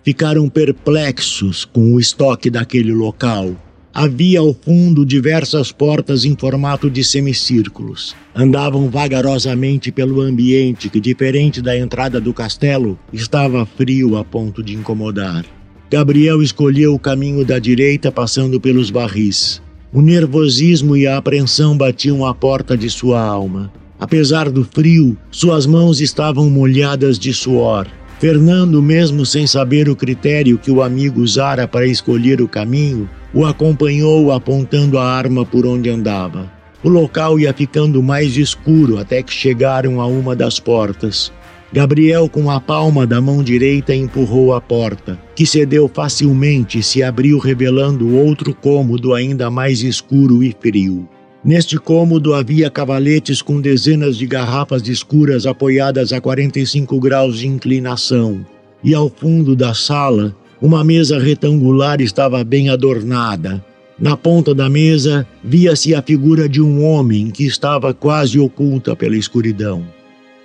Ficaram 0.04 0.48
perplexos 0.48 1.64
com 1.64 1.94
o 1.94 1.98
estoque 1.98 2.50
daquele 2.50 2.92
local 2.92 3.56
Havia 3.96 4.40
ao 4.40 4.52
fundo 4.52 5.06
diversas 5.06 5.70
portas 5.70 6.24
em 6.24 6.34
formato 6.36 6.90
de 6.90 7.04
semicírculos. 7.04 8.12
Andavam 8.34 8.90
vagarosamente 8.90 9.92
pelo 9.92 10.20
ambiente 10.20 10.88
que, 10.88 10.98
diferente 10.98 11.62
da 11.62 11.78
entrada 11.78 12.20
do 12.20 12.34
castelo, 12.34 12.98
estava 13.12 13.64
frio 13.64 14.16
a 14.16 14.24
ponto 14.24 14.64
de 14.64 14.74
incomodar. 14.74 15.44
Gabriel 15.88 16.42
escolheu 16.42 16.92
o 16.92 16.98
caminho 16.98 17.44
da 17.44 17.60
direita, 17.60 18.10
passando 18.10 18.60
pelos 18.60 18.90
barris. 18.90 19.62
O 19.92 20.02
nervosismo 20.02 20.96
e 20.96 21.06
a 21.06 21.16
apreensão 21.16 21.78
batiam 21.78 22.26
à 22.26 22.34
porta 22.34 22.76
de 22.76 22.90
sua 22.90 23.20
alma. 23.20 23.72
Apesar 24.00 24.50
do 24.50 24.64
frio, 24.64 25.16
suas 25.30 25.66
mãos 25.66 26.00
estavam 26.00 26.50
molhadas 26.50 27.16
de 27.16 27.32
suor. 27.32 27.86
Fernando, 28.18 28.80
mesmo 28.80 29.26
sem 29.26 29.46
saber 29.46 29.88
o 29.88 29.96
critério 29.96 30.56
que 30.56 30.70
o 30.70 30.82
amigo 30.82 31.20
usara 31.20 31.66
para 31.66 31.86
escolher 31.86 32.40
o 32.40 32.48
caminho, 32.48 33.08
o 33.32 33.44
acompanhou 33.44 34.32
apontando 34.32 34.98
a 34.98 35.04
arma 35.04 35.44
por 35.44 35.66
onde 35.66 35.90
andava. 35.90 36.50
O 36.82 36.88
local 36.88 37.38
ia 37.40 37.52
ficando 37.52 38.02
mais 38.02 38.36
escuro 38.36 38.98
até 38.98 39.22
que 39.22 39.32
chegaram 39.32 40.00
a 40.00 40.06
uma 40.06 40.36
das 40.36 40.60
portas. 40.60 41.32
Gabriel, 41.72 42.28
com 42.28 42.50
a 42.50 42.60
palma 42.60 43.04
da 43.04 43.20
mão 43.20 43.42
direita, 43.42 43.92
empurrou 43.94 44.54
a 44.54 44.60
porta, 44.60 45.18
que 45.34 45.44
cedeu 45.44 45.90
facilmente 45.92 46.78
e 46.78 46.82
se 46.82 47.02
abriu, 47.02 47.38
revelando 47.38 48.14
outro 48.16 48.54
cômodo 48.54 49.12
ainda 49.12 49.50
mais 49.50 49.82
escuro 49.82 50.42
e 50.42 50.54
frio. 50.60 51.08
Neste 51.44 51.76
cômodo 51.76 52.32
havia 52.32 52.70
cavaletes 52.70 53.42
com 53.42 53.60
dezenas 53.60 54.16
de 54.16 54.26
garrafas 54.26 54.88
escuras 54.88 55.44
apoiadas 55.44 56.10
a 56.10 56.18
45 56.18 56.98
graus 56.98 57.38
de 57.38 57.46
inclinação, 57.46 58.46
e 58.82 58.94
ao 58.94 59.10
fundo 59.10 59.54
da 59.54 59.74
sala 59.74 60.34
uma 60.58 60.82
mesa 60.82 61.18
retangular 61.18 62.00
estava 62.00 62.42
bem 62.42 62.70
adornada. 62.70 63.62
Na 63.98 64.16
ponta 64.16 64.54
da 64.54 64.70
mesa 64.70 65.26
via-se 65.44 65.94
a 65.94 66.00
figura 66.00 66.48
de 66.48 66.62
um 66.62 66.82
homem 66.82 67.30
que 67.30 67.44
estava 67.44 67.92
quase 67.92 68.38
oculta 68.38 68.96
pela 68.96 69.14
escuridão. 69.14 69.86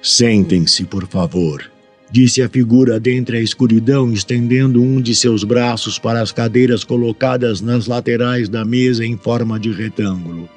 Sentem-se, 0.02 0.84
por 0.84 1.08
favor, 1.08 1.64
disse 2.12 2.42
a 2.42 2.50
figura 2.50 3.00
dentre 3.00 3.38
a 3.38 3.42
escuridão, 3.42 4.12
estendendo 4.12 4.82
um 4.82 5.00
de 5.00 5.16
seus 5.16 5.46
braços 5.46 5.98
para 5.98 6.22
as 6.22 6.34
cadeiras 6.34 6.84
colocadas 6.84 7.62
nas 7.62 7.88
laterais 7.88 8.50
da 8.50 8.66
mesa 8.66 9.06
em 9.06 9.16
forma 9.16 9.58
de 9.58 9.72
retângulo. 9.72 10.50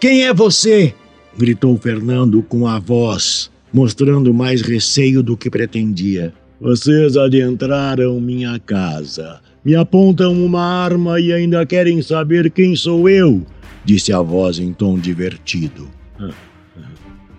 Quem 0.00 0.24
é 0.24 0.32
você? 0.32 0.94
gritou 1.36 1.76
Fernando 1.76 2.40
com 2.40 2.68
a 2.68 2.78
voz, 2.78 3.50
mostrando 3.72 4.32
mais 4.32 4.62
receio 4.62 5.24
do 5.24 5.36
que 5.36 5.50
pretendia. 5.50 6.32
Vocês 6.60 7.16
adentraram 7.16 8.20
minha 8.20 8.60
casa, 8.60 9.40
me 9.64 9.74
apontam 9.74 10.32
uma 10.44 10.62
arma 10.62 11.18
e 11.18 11.32
ainda 11.32 11.66
querem 11.66 12.00
saber 12.00 12.48
quem 12.50 12.76
sou 12.76 13.08
eu, 13.08 13.44
disse 13.84 14.12
a 14.12 14.20
voz 14.20 14.60
em 14.60 14.72
tom 14.72 14.98
divertido. 14.98 15.88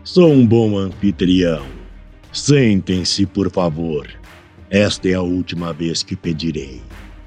Sou 0.03 0.29
um 0.29 0.45
bom 0.45 0.77
anfitrião. 0.77 1.65
Sentem-se, 2.33 3.25
por 3.25 3.49
favor. 3.49 4.07
Esta 4.69 5.07
é 5.07 5.13
a 5.13 5.21
última 5.21 5.71
vez 5.71 6.03
que 6.03 6.15
pedirei. 6.15 6.81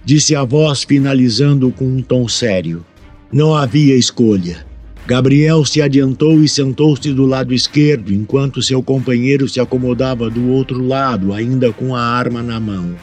Disse 0.05 0.35
a 0.37 0.45
voz, 0.45 0.85
finalizando 0.85 1.71
com 1.71 1.87
um 1.87 2.03
tom 2.03 2.29
sério. 2.29 2.85
Não 3.33 3.55
havia 3.55 3.97
escolha. 3.97 4.72
Gabriel 5.07 5.65
se 5.65 5.83
adiantou 5.83 6.43
e 6.43 6.49
sentou-se 6.49 7.13
do 7.13 7.27
lado 7.27 7.53
esquerdo, 7.53 8.13
enquanto 8.13 8.63
seu 8.63 8.83
companheiro 8.83 9.49
se 9.49 9.59
acomodava 9.59 10.31
do 10.31 10.49
outro 10.51 10.81
lado, 10.87 11.33
ainda 11.33 11.73
com 11.73 11.95
a 11.95 12.01
arma 12.01 12.43
na 12.43 12.61
mão. 12.61 12.95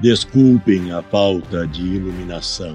Desculpem 0.00 0.92
a 0.92 1.02
falta 1.02 1.66
de 1.66 1.82
iluminação. 1.82 2.74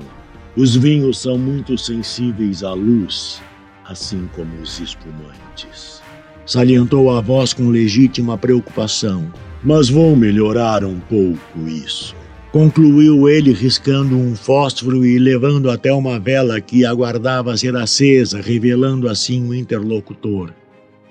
Os 0.56 0.76
vinhos 0.76 1.20
são 1.20 1.38
muito 1.38 1.78
sensíveis 1.78 2.64
à 2.64 2.74
luz, 2.74 3.42
assim 3.86 4.28
como 4.36 4.60
os 4.62 4.80
espumantes. 4.80 6.02
Salientou 6.46 7.16
a 7.16 7.22
voz 7.22 7.54
com 7.54 7.70
legítima 7.70 8.38
preocupação. 8.38 9.32
Mas 9.64 9.88
vou 9.88 10.14
melhorar 10.14 10.84
um 10.84 11.00
pouco 11.00 11.68
isso. 11.68 12.14
Concluiu 12.54 13.28
ele 13.28 13.52
riscando 13.52 14.16
um 14.16 14.36
fósforo 14.36 15.04
e 15.04 15.18
levando 15.18 15.72
até 15.72 15.92
uma 15.92 16.20
vela 16.20 16.62
que 16.62 16.86
aguardava 16.86 17.58
ser 17.58 17.76
acesa, 17.76 18.40
revelando 18.40 19.10
assim 19.10 19.50
o 19.50 19.56
interlocutor. 19.56 20.54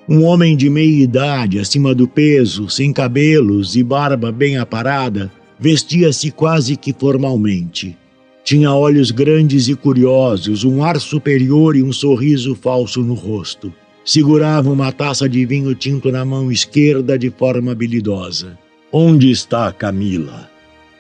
Um 0.09 0.23
homem 0.23 0.57
de 0.57 0.71
meia 0.71 1.03
idade, 1.03 1.59
acima 1.59 1.97
do 1.97 2.07
peso, 2.07 2.71
sem 2.71 2.93
cabelos 2.93 3.75
e 3.75 3.83
barba 3.83 4.31
bem 4.31 4.57
aparada, 4.57 5.33
vestia-se 5.59 6.31
quase 6.31 6.77
que 6.77 6.93
formalmente. 6.93 7.99
Tinha 8.45 8.73
olhos 8.73 9.11
grandes 9.11 9.67
e 9.67 9.75
curiosos, 9.75 10.63
um 10.63 10.85
ar 10.85 11.01
superior 11.01 11.75
e 11.75 11.83
um 11.83 11.93
sorriso 11.93 12.55
falso 12.55 13.03
no 13.03 13.15
rosto. 13.15 13.75
Segurava 14.05 14.71
uma 14.71 14.93
taça 14.93 15.29
de 15.29 15.45
vinho 15.45 15.75
tinto 15.75 16.13
na 16.13 16.25
mão 16.25 16.53
esquerda 16.53 17.19
de 17.19 17.31
forma 17.31 17.73
habilidosa. 17.73 18.57
Onde 18.93 19.29
está 19.29 19.73
Camila? 19.73 20.52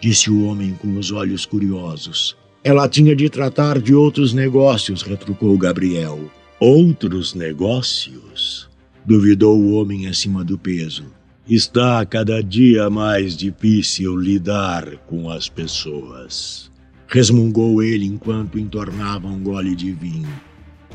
Disse 0.03 0.31
o 0.31 0.45
homem 0.45 0.75
com 0.75 0.99
os 0.99 1.11
olhos 1.11 1.47
curiosos. 1.47 2.37
Ela 2.62 2.88
tinha 2.88 3.17
de 3.17 3.31
tratar 3.31 3.81
de 3.81 3.95
outros 3.95 4.35
negócios, 4.35 5.01
retrucou 5.01 5.57
Gabriel. 5.57 6.31
Outros 6.61 7.35
negócios? 7.35 8.71
duvidou 9.05 9.59
o 9.59 9.73
homem 9.75 10.07
acima 10.07 10.45
do 10.45 10.57
peso. 10.57 11.05
Está 11.49 12.05
cada 12.07 12.43
dia 12.43 12.88
mais 12.88 13.37
difícil 13.37 14.17
lidar 14.17 14.97
com 15.07 15.29
as 15.29 15.49
pessoas. 15.49 16.71
Resmungou 17.09 17.83
ele 17.83 18.07
enquanto 18.07 18.59
entornava 18.59 19.27
um 19.27 19.43
gole 19.43 19.75
de 19.75 19.93
vinho. 19.93 20.29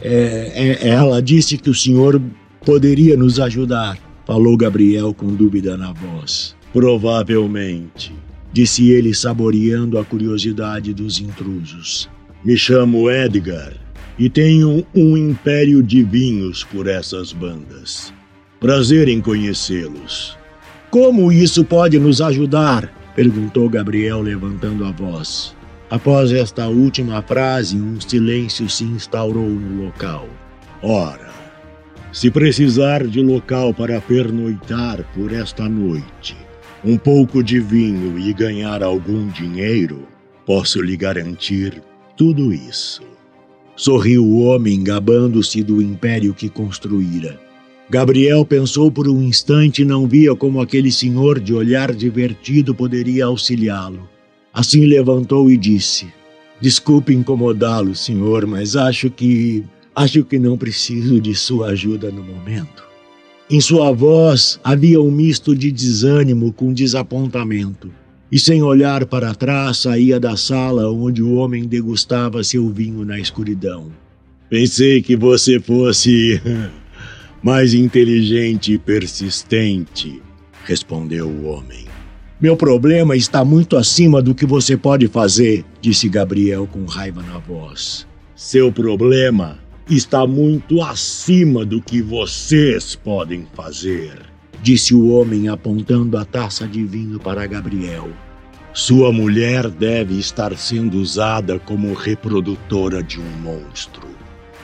É, 0.02 0.80
é, 0.82 0.88
ela 0.88 1.22
disse 1.22 1.58
que 1.58 1.70
o 1.70 1.76
senhor 1.76 2.22
poderia 2.66 3.18
nos 3.18 3.40
ajudar, 3.40 3.98
falou 4.26 4.56
Gabriel 4.58 5.14
com 5.14 5.28
dúvida 5.36 5.76
na 5.76 5.92
voz. 5.92 6.56
Provavelmente. 6.72 8.14
Disse 8.52 8.92
ele, 8.92 9.14
saboreando 9.14 10.00
a 10.00 10.06
curiosidade 10.06 10.94
dos 10.94 11.20
intrusos. 11.20 12.10
Me 12.44 12.58
chamo 12.58 13.10
Edgar 13.10 13.74
e 14.18 14.30
tenho 14.30 14.86
um 14.96 15.18
império 15.18 15.84
de 15.84 16.04
vinhos 16.04 16.64
por 16.64 16.88
essas 16.88 17.32
bandas. 17.32 18.14
Prazer 18.60 19.08
em 19.08 19.22
conhecê-los. 19.22 20.38
Como 20.90 21.32
isso 21.32 21.64
pode 21.64 22.00
nos 22.00 22.22
ajudar? 22.22 22.94
perguntou 23.16 23.70
Gabriel, 23.70 24.22
levantando 24.22 24.86
a 24.86 24.92
voz. 24.92 25.56
Após 25.90 26.32
esta 26.32 26.68
última 26.68 27.22
frase, 27.22 27.78
um 27.78 28.00
silêncio 28.00 28.70
se 28.70 28.84
instaurou 28.84 29.50
no 29.50 29.86
local. 29.86 30.28
Ora, 30.82 31.30
se 32.12 32.32
precisar 32.32 33.06
de 33.06 33.22
local 33.22 33.74
para 33.74 34.00
pernoitar 34.02 35.04
por 35.14 35.32
esta 35.32 35.68
noite, 35.68 36.36
um 36.84 36.98
pouco 36.98 37.44
de 37.44 37.60
vinho 37.60 38.18
e 38.20 38.32
ganhar 38.34 38.84
algum 38.84 39.28
dinheiro, 39.28 40.08
posso 40.46 40.82
lhe 40.82 40.96
garantir 40.96 41.82
tudo 42.16 42.54
isso. 42.54 43.02
Sorriu 43.76 44.26
o 44.26 44.44
homem, 44.44 44.84
gabando-se 44.84 45.64
do 45.64 45.82
império 45.82 46.34
que 46.34 46.50
construíra. 46.50 47.40
Gabriel 47.90 48.44
pensou 48.44 48.92
por 48.92 49.08
um 49.08 49.22
instante 49.22 49.82
e 49.82 49.86
não 49.86 50.08
via 50.08 50.36
como 50.36 50.60
aquele 50.60 50.92
senhor 50.92 51.40
de 51.40 51.54
olhar 51.54 51.94
divertido 51.94 52.74
poderia 52.74 53.26
auxiliá-lo. 53.26 54.10
Assim 54.54 54.86
levantou 54.86 55.50
e 55.50 55.56
disse: 55.56 56.08
Desculpe 56.60 57.14
incomodá-lo, 57.14 57.94
senhor, 57.96 58.46
mas 58.48 58.76
acho 58.76 59.10
que. 59.10 59.64
acho 59.96 60.24
que 60.26 60.40
não 60.40 60.58
preciso 60.58 61.22
de 61.22 61.36
sua 61.36 61.68
ajuda 61.68 62.12
no 62.12 62.24
momento. 62.24 62.87
Em 63.50 63.62
sua 63.62 63.94
voz 63.94 64.60
havia 64.62 65.02
um 65.02 65.10
misto 65.10 65.56
de 65.56 65.72
desânimo 65.72 66.52
com 66.52 66.74
desapontamento. 66.74 67.90
E 68.30 68.38
sem 68.38 68.62
olhar 68.62 69.06
para 69.06 69.34
trás, 69.34 69.78
saía 69.78 70.20
da 70.20 70.36
sala 70.36 70.92
onde 70.92 71.24
o 71.24 71.36
homem 71.36 71.66
degustava 71.66 72.44
seu 72.44 72.68
vinho 72.70 73.06
na 73.06 73.18
escuridão. 73.18 73.90
Pensei 74.50 75.02
que 75.02 75.16
você 75.16 75.62
fosse 75.62 76.42
mais 77.42 77.74
inteligente 77.74 78.74
e 78.74 78.78
persistente, 78.78 80.22
respondeu 80.66 81.30
o 81.30 81.46
homem. 81.46 81.86
Meu 82.42 82.58
problema 82.58 83.16
está 83.16 83.46
muito 83.46 83.78
acima 83.78 84.22
do 84.22 84.36
que 84.36 84.46
você 84.46 84.76
pode 84.76 85.08
fazer, 85.08 85.64
disse 85.80 86.10
Gabriel 86.10 86.68
com 86.68 86.84
raiva 86.84 87.24
na 87.24 87.38
voz. 87.38 88.06
Seu 88.36 88.74
problema 88.74 89.58
está 89.96 90.28
muito 90.28 90.82
acima 90.82 91.66
do 91.66 91.82
que 91.82 92.02
vocês 92.02 92.96
podem 92.96 93.48
fazer, 93.56 94.20
disse 94.62 94.94
o 94.94 95.10
homem 95.10 95.48
apontando 95.48 96.18
a 96.18 96.26
taça 96.26 96.68
de 96.68 96.84
vinho 96.84 97.20
para 97.20 97.48
Gabriel. 97.48 98.10
Sua 98.74 99.12
mulher 99.12 99.70
deve 99.70 100.20
estar 100.20 100.56
sendo 100.58 101.00
usada 101.00 101.58
como 101.58 101.94
reprodutora 101.94 103.02
de 103.02 103.20
um 103.20 103.30
monstro, 103.42 104.08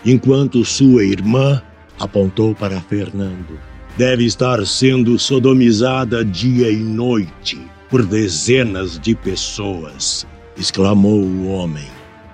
enquanto 0.05 0.63
sua 0.65 1.03
irmã 1.03 1.61
apontou 1.99 2.53
para 2.53 2.79
Fernando. 2.81 3.57
Deve 3.97 4.25
estar 4.25 4.65
sendo 4.65 5.17
sodomizada 5.17 6.25
dia 6.25 6.69
e 6.69 6.77
noite 6.77 7.59
por 7.89 8.05
dezenas 8.05 8.99
de 8.99 9.15
pessoas, 9.15 10.27
exclamou 10.57 11.21
o 11.21 11.47
homem. 11.47 11.87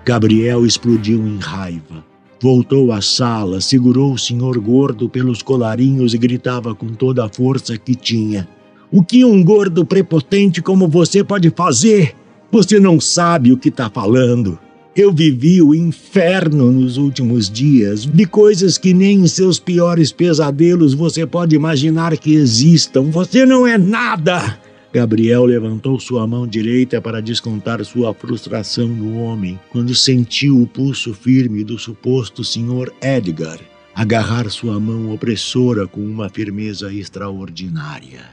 Gabriel 0.05 0.65
explodiu 0.65 1.27
em 1.27 1.37
raiva. 1.37 2.08
Voltou 2.41 2.93
à 2.93 3.01
sala, 3.01 3.59
segurou 3.59 4.13
o 4.13 4.17
senhor 4.17 4.57
gordo 4.59 5.09
pelos 5.09 5.41
colarinhos 5.41 6.13
e 6.13 6.17
gritava 6.17 6.73
com 6.73 6.87
toda 6.87 7.25
a 7.25 7.29
força 7.29 7.77
que 7.77 7.93
tinha: 7.93 8.47
O 8.89 9.03
que 9.03 9.25
um 9.25 9.43
gordo 9.43 9.85
prepotente 9.85 10.61
como 10.61 10.87
você 10.87 11.21
pode 11.21 11.49
fazer? 11.49 12.15
Você 12.49 12.79
não 12.79 12.99
sabe 12.99 13.51
o 13.51 13.57
que 13.57 13.67
está 13.67 13.89
falando. 13.89 14.57
Eu 14.95 15.11
vivi 15.11 15.61
o 15.61 15.75
inferno 15.75 16.71
nos 16.71 16.97
últimos 16.97 17.49
dias, 17.49 18.05
de 18.05 18.25
coisas 18.25 18.77
que 18.77 18.93
nem 18.93 19.19
em 19.19 19.27
seus 19.27 19.59
piores 19.59 20.11
pesadelos 20.11 20.93
você 20.93 21.25
pode 21.25 21.55
imaginar 21.55 22.17
que 22.17 22.33
existam. 22.33 23.11
Você 23.11 23.45
não 23.45 23.67
é 23.67 23.77
nada! 23.77 24.59
Gabriel 24.91 25.45
levantou 25.45 25.99
sua 25.99 26.25
mão 26.25 26.47
direita 26.47 27.01
para 27.01 27.21
descontar 27.21 27.83
sua 27.85 28.13
frustração 28.13 28.87
no 28.87 29.19
homem, 29.19 29.59
quando 29.71 29.93
sentiu 29.93 30.61
o 30.61 30.67
pulso 30.67 31.13
firme 31.13 31.63
do 31.63 31.77
suposto 31.77 32.43
Sr. 32.43 32.91
Edgar 33.01 33.59
agarrar 33.93 34.49
sua 34.49 34.79
mão 34.79 35.13
opressora 35.13 35.85
com 35.85 35.99
uma 35.99 36.29
firmeza 36.29 36.93
extraordinária. 36.93 38.27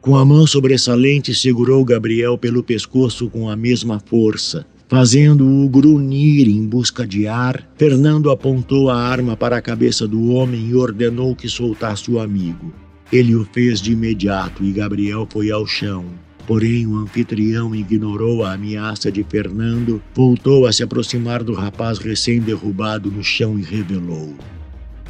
Com 0.00 0.14
a 0.14 0.24
mão 0.24 0.46
sobressalente, 0.46 1.34
segurou 1.34 1.82
Gabriel 1.84 2.36
pelo 2.36 2.62
pescoço 2.62 3.30
com 3.30 3.48
a 3.48 3.56
mesma 3.56 3.98
força, 3.98 4.66
Fazendo-o 4.88 5.68
grunhir 5.68 6.46
em 6.46 6.64
busca 6.64 7.04
de 7.04 7.26
ar, 7.26 7.68
Fernando 7.76 8.30
apontou 8.30 8.88
a 8.88 8.96
arma 8.96 9.36
para 9.36 9.56
a 9.56 9.60
cabeça 9.60 10.06
do 10.06 10.30
homem 10.30 10.68
e 10.68 10.76
ordenou 10.76 11.34
que 11.34 11.48
soltasse 11.48 12.08
o 12.08 12.20
amigo. 12.20 12.72
Ele 13.12 13.34
o 13.34 13.44
fez 13.44 13.80
de 13.80 13.92
imediato 13.92 14.64
e 14.64 14.72
Gabriel 14.72 15.26
foi 15.30 15.50
ao 15.50 15.66
chão. 15.66 16.04
Porém, 16.46 16.86
o 16.86 16.96
anfitrião 16.96 17.74
ignorou 17.74 18.44
a 18.44 18.52
ameaça 18.52 19.10
de 19.10 19.24
Fernando, 19.24 20.02
voltou 20.14 20.66
a 20.66 20.72
se 20.72 20.82
aproximar 20.82 21.42
do 21.42 21.52
rapaz 21.52 21.98
recém-derrubado 21.98 23.10
no 23.10 23.22
chão 23.22 23.58
e 23.58 23.62
revelou: 23.62 24.34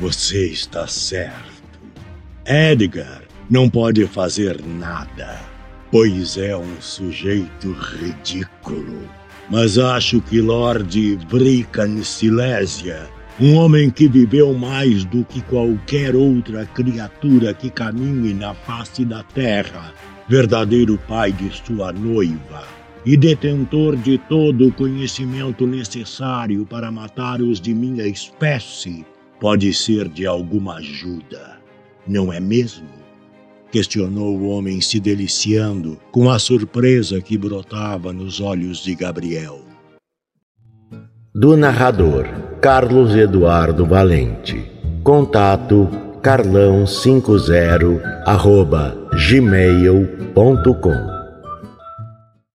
Você 0.00 0.46
está 0.46 0.87
certo. 0.87 1.56
Edgar 2.46 3.22
não 3.50 3.68
pode 3.68 4.06
fazer 4.06 4.62
nada, 4.64 5.40
pois 5.90 6.37
é 6.38 6.56
um 6.56 6.80
sujeito 6.80 7.72
ridículo 7.72 9.06
mas 9.48 9.78
acho 9.78 10.20
que 10.20 10.40
Lord 10.40 11.18
Brican 11.30 12.02
Silésia, 12.02 13.09
um 13.38 13.55
homem 13.55 13.90
que 13.90 14.09
viveu 14.09 14.55
mais 14.55 15.05
do 15.05 15.22
que 15.25 15.42
qualquer 15.42 16.16
outra 16.16 16.64
criatura 16.64 17.53
que 17.53 17.68
caminhe 17.68 18.33
na 18.33 18.55
face 18.55 19.05
da 19.05 19.22
terra, 19.22 19.92
verdadeiro 20.27 20.99
pai 21.07 21.33
de 21.33 21.51
sua 21.55 21.92
noiva 21.92 22.64
e 23.05 23.16
detentor 23.16 23.94
de 23.94 24.18
todo 24.18 24.68
o 24.68 24.72
conhecimento 24.72 25.66
necessário 25.66 26.64
para 26.64 26.90
matar 26.90 27.42
os 27.42 27.61
de 27.61 27.75
minha 27.75 28.07
espécie, 28.07 29.05
pode 29.38 29.72
ser 29.75 30.09
de 30.09 30.27
alguma 30.27 30.77
ajuda, 30.77 31.61
não 32.09 32.33
é 32.33 32.40
mesmo? 32.40 32.88
Questionou 33.70 34.38
o 34.38 34.49
homem, 34.49 34.81
se 34.81 34.99
deliciando 34.99 36.01
com 36.11 36.31
a 36.31 36.38
surpresa 36.38 37.20
que 37.20 37.37
brotava 37.37 38.12
nos 38.12 38.40
olhos 38.40 38.79
de 38.79 38.94
Gabriel. 38.94 39.61
Do 41.35 41.57
narrador 41.57 42.45
Carlos 42.66 43.14
Eduardo 43.14 43.87
Valente. 43.87 44.68
Contato 45.05 45.88
carlão50 46.20 48.02
arroba 48.26 48.92
gmail.com 49.14 51.15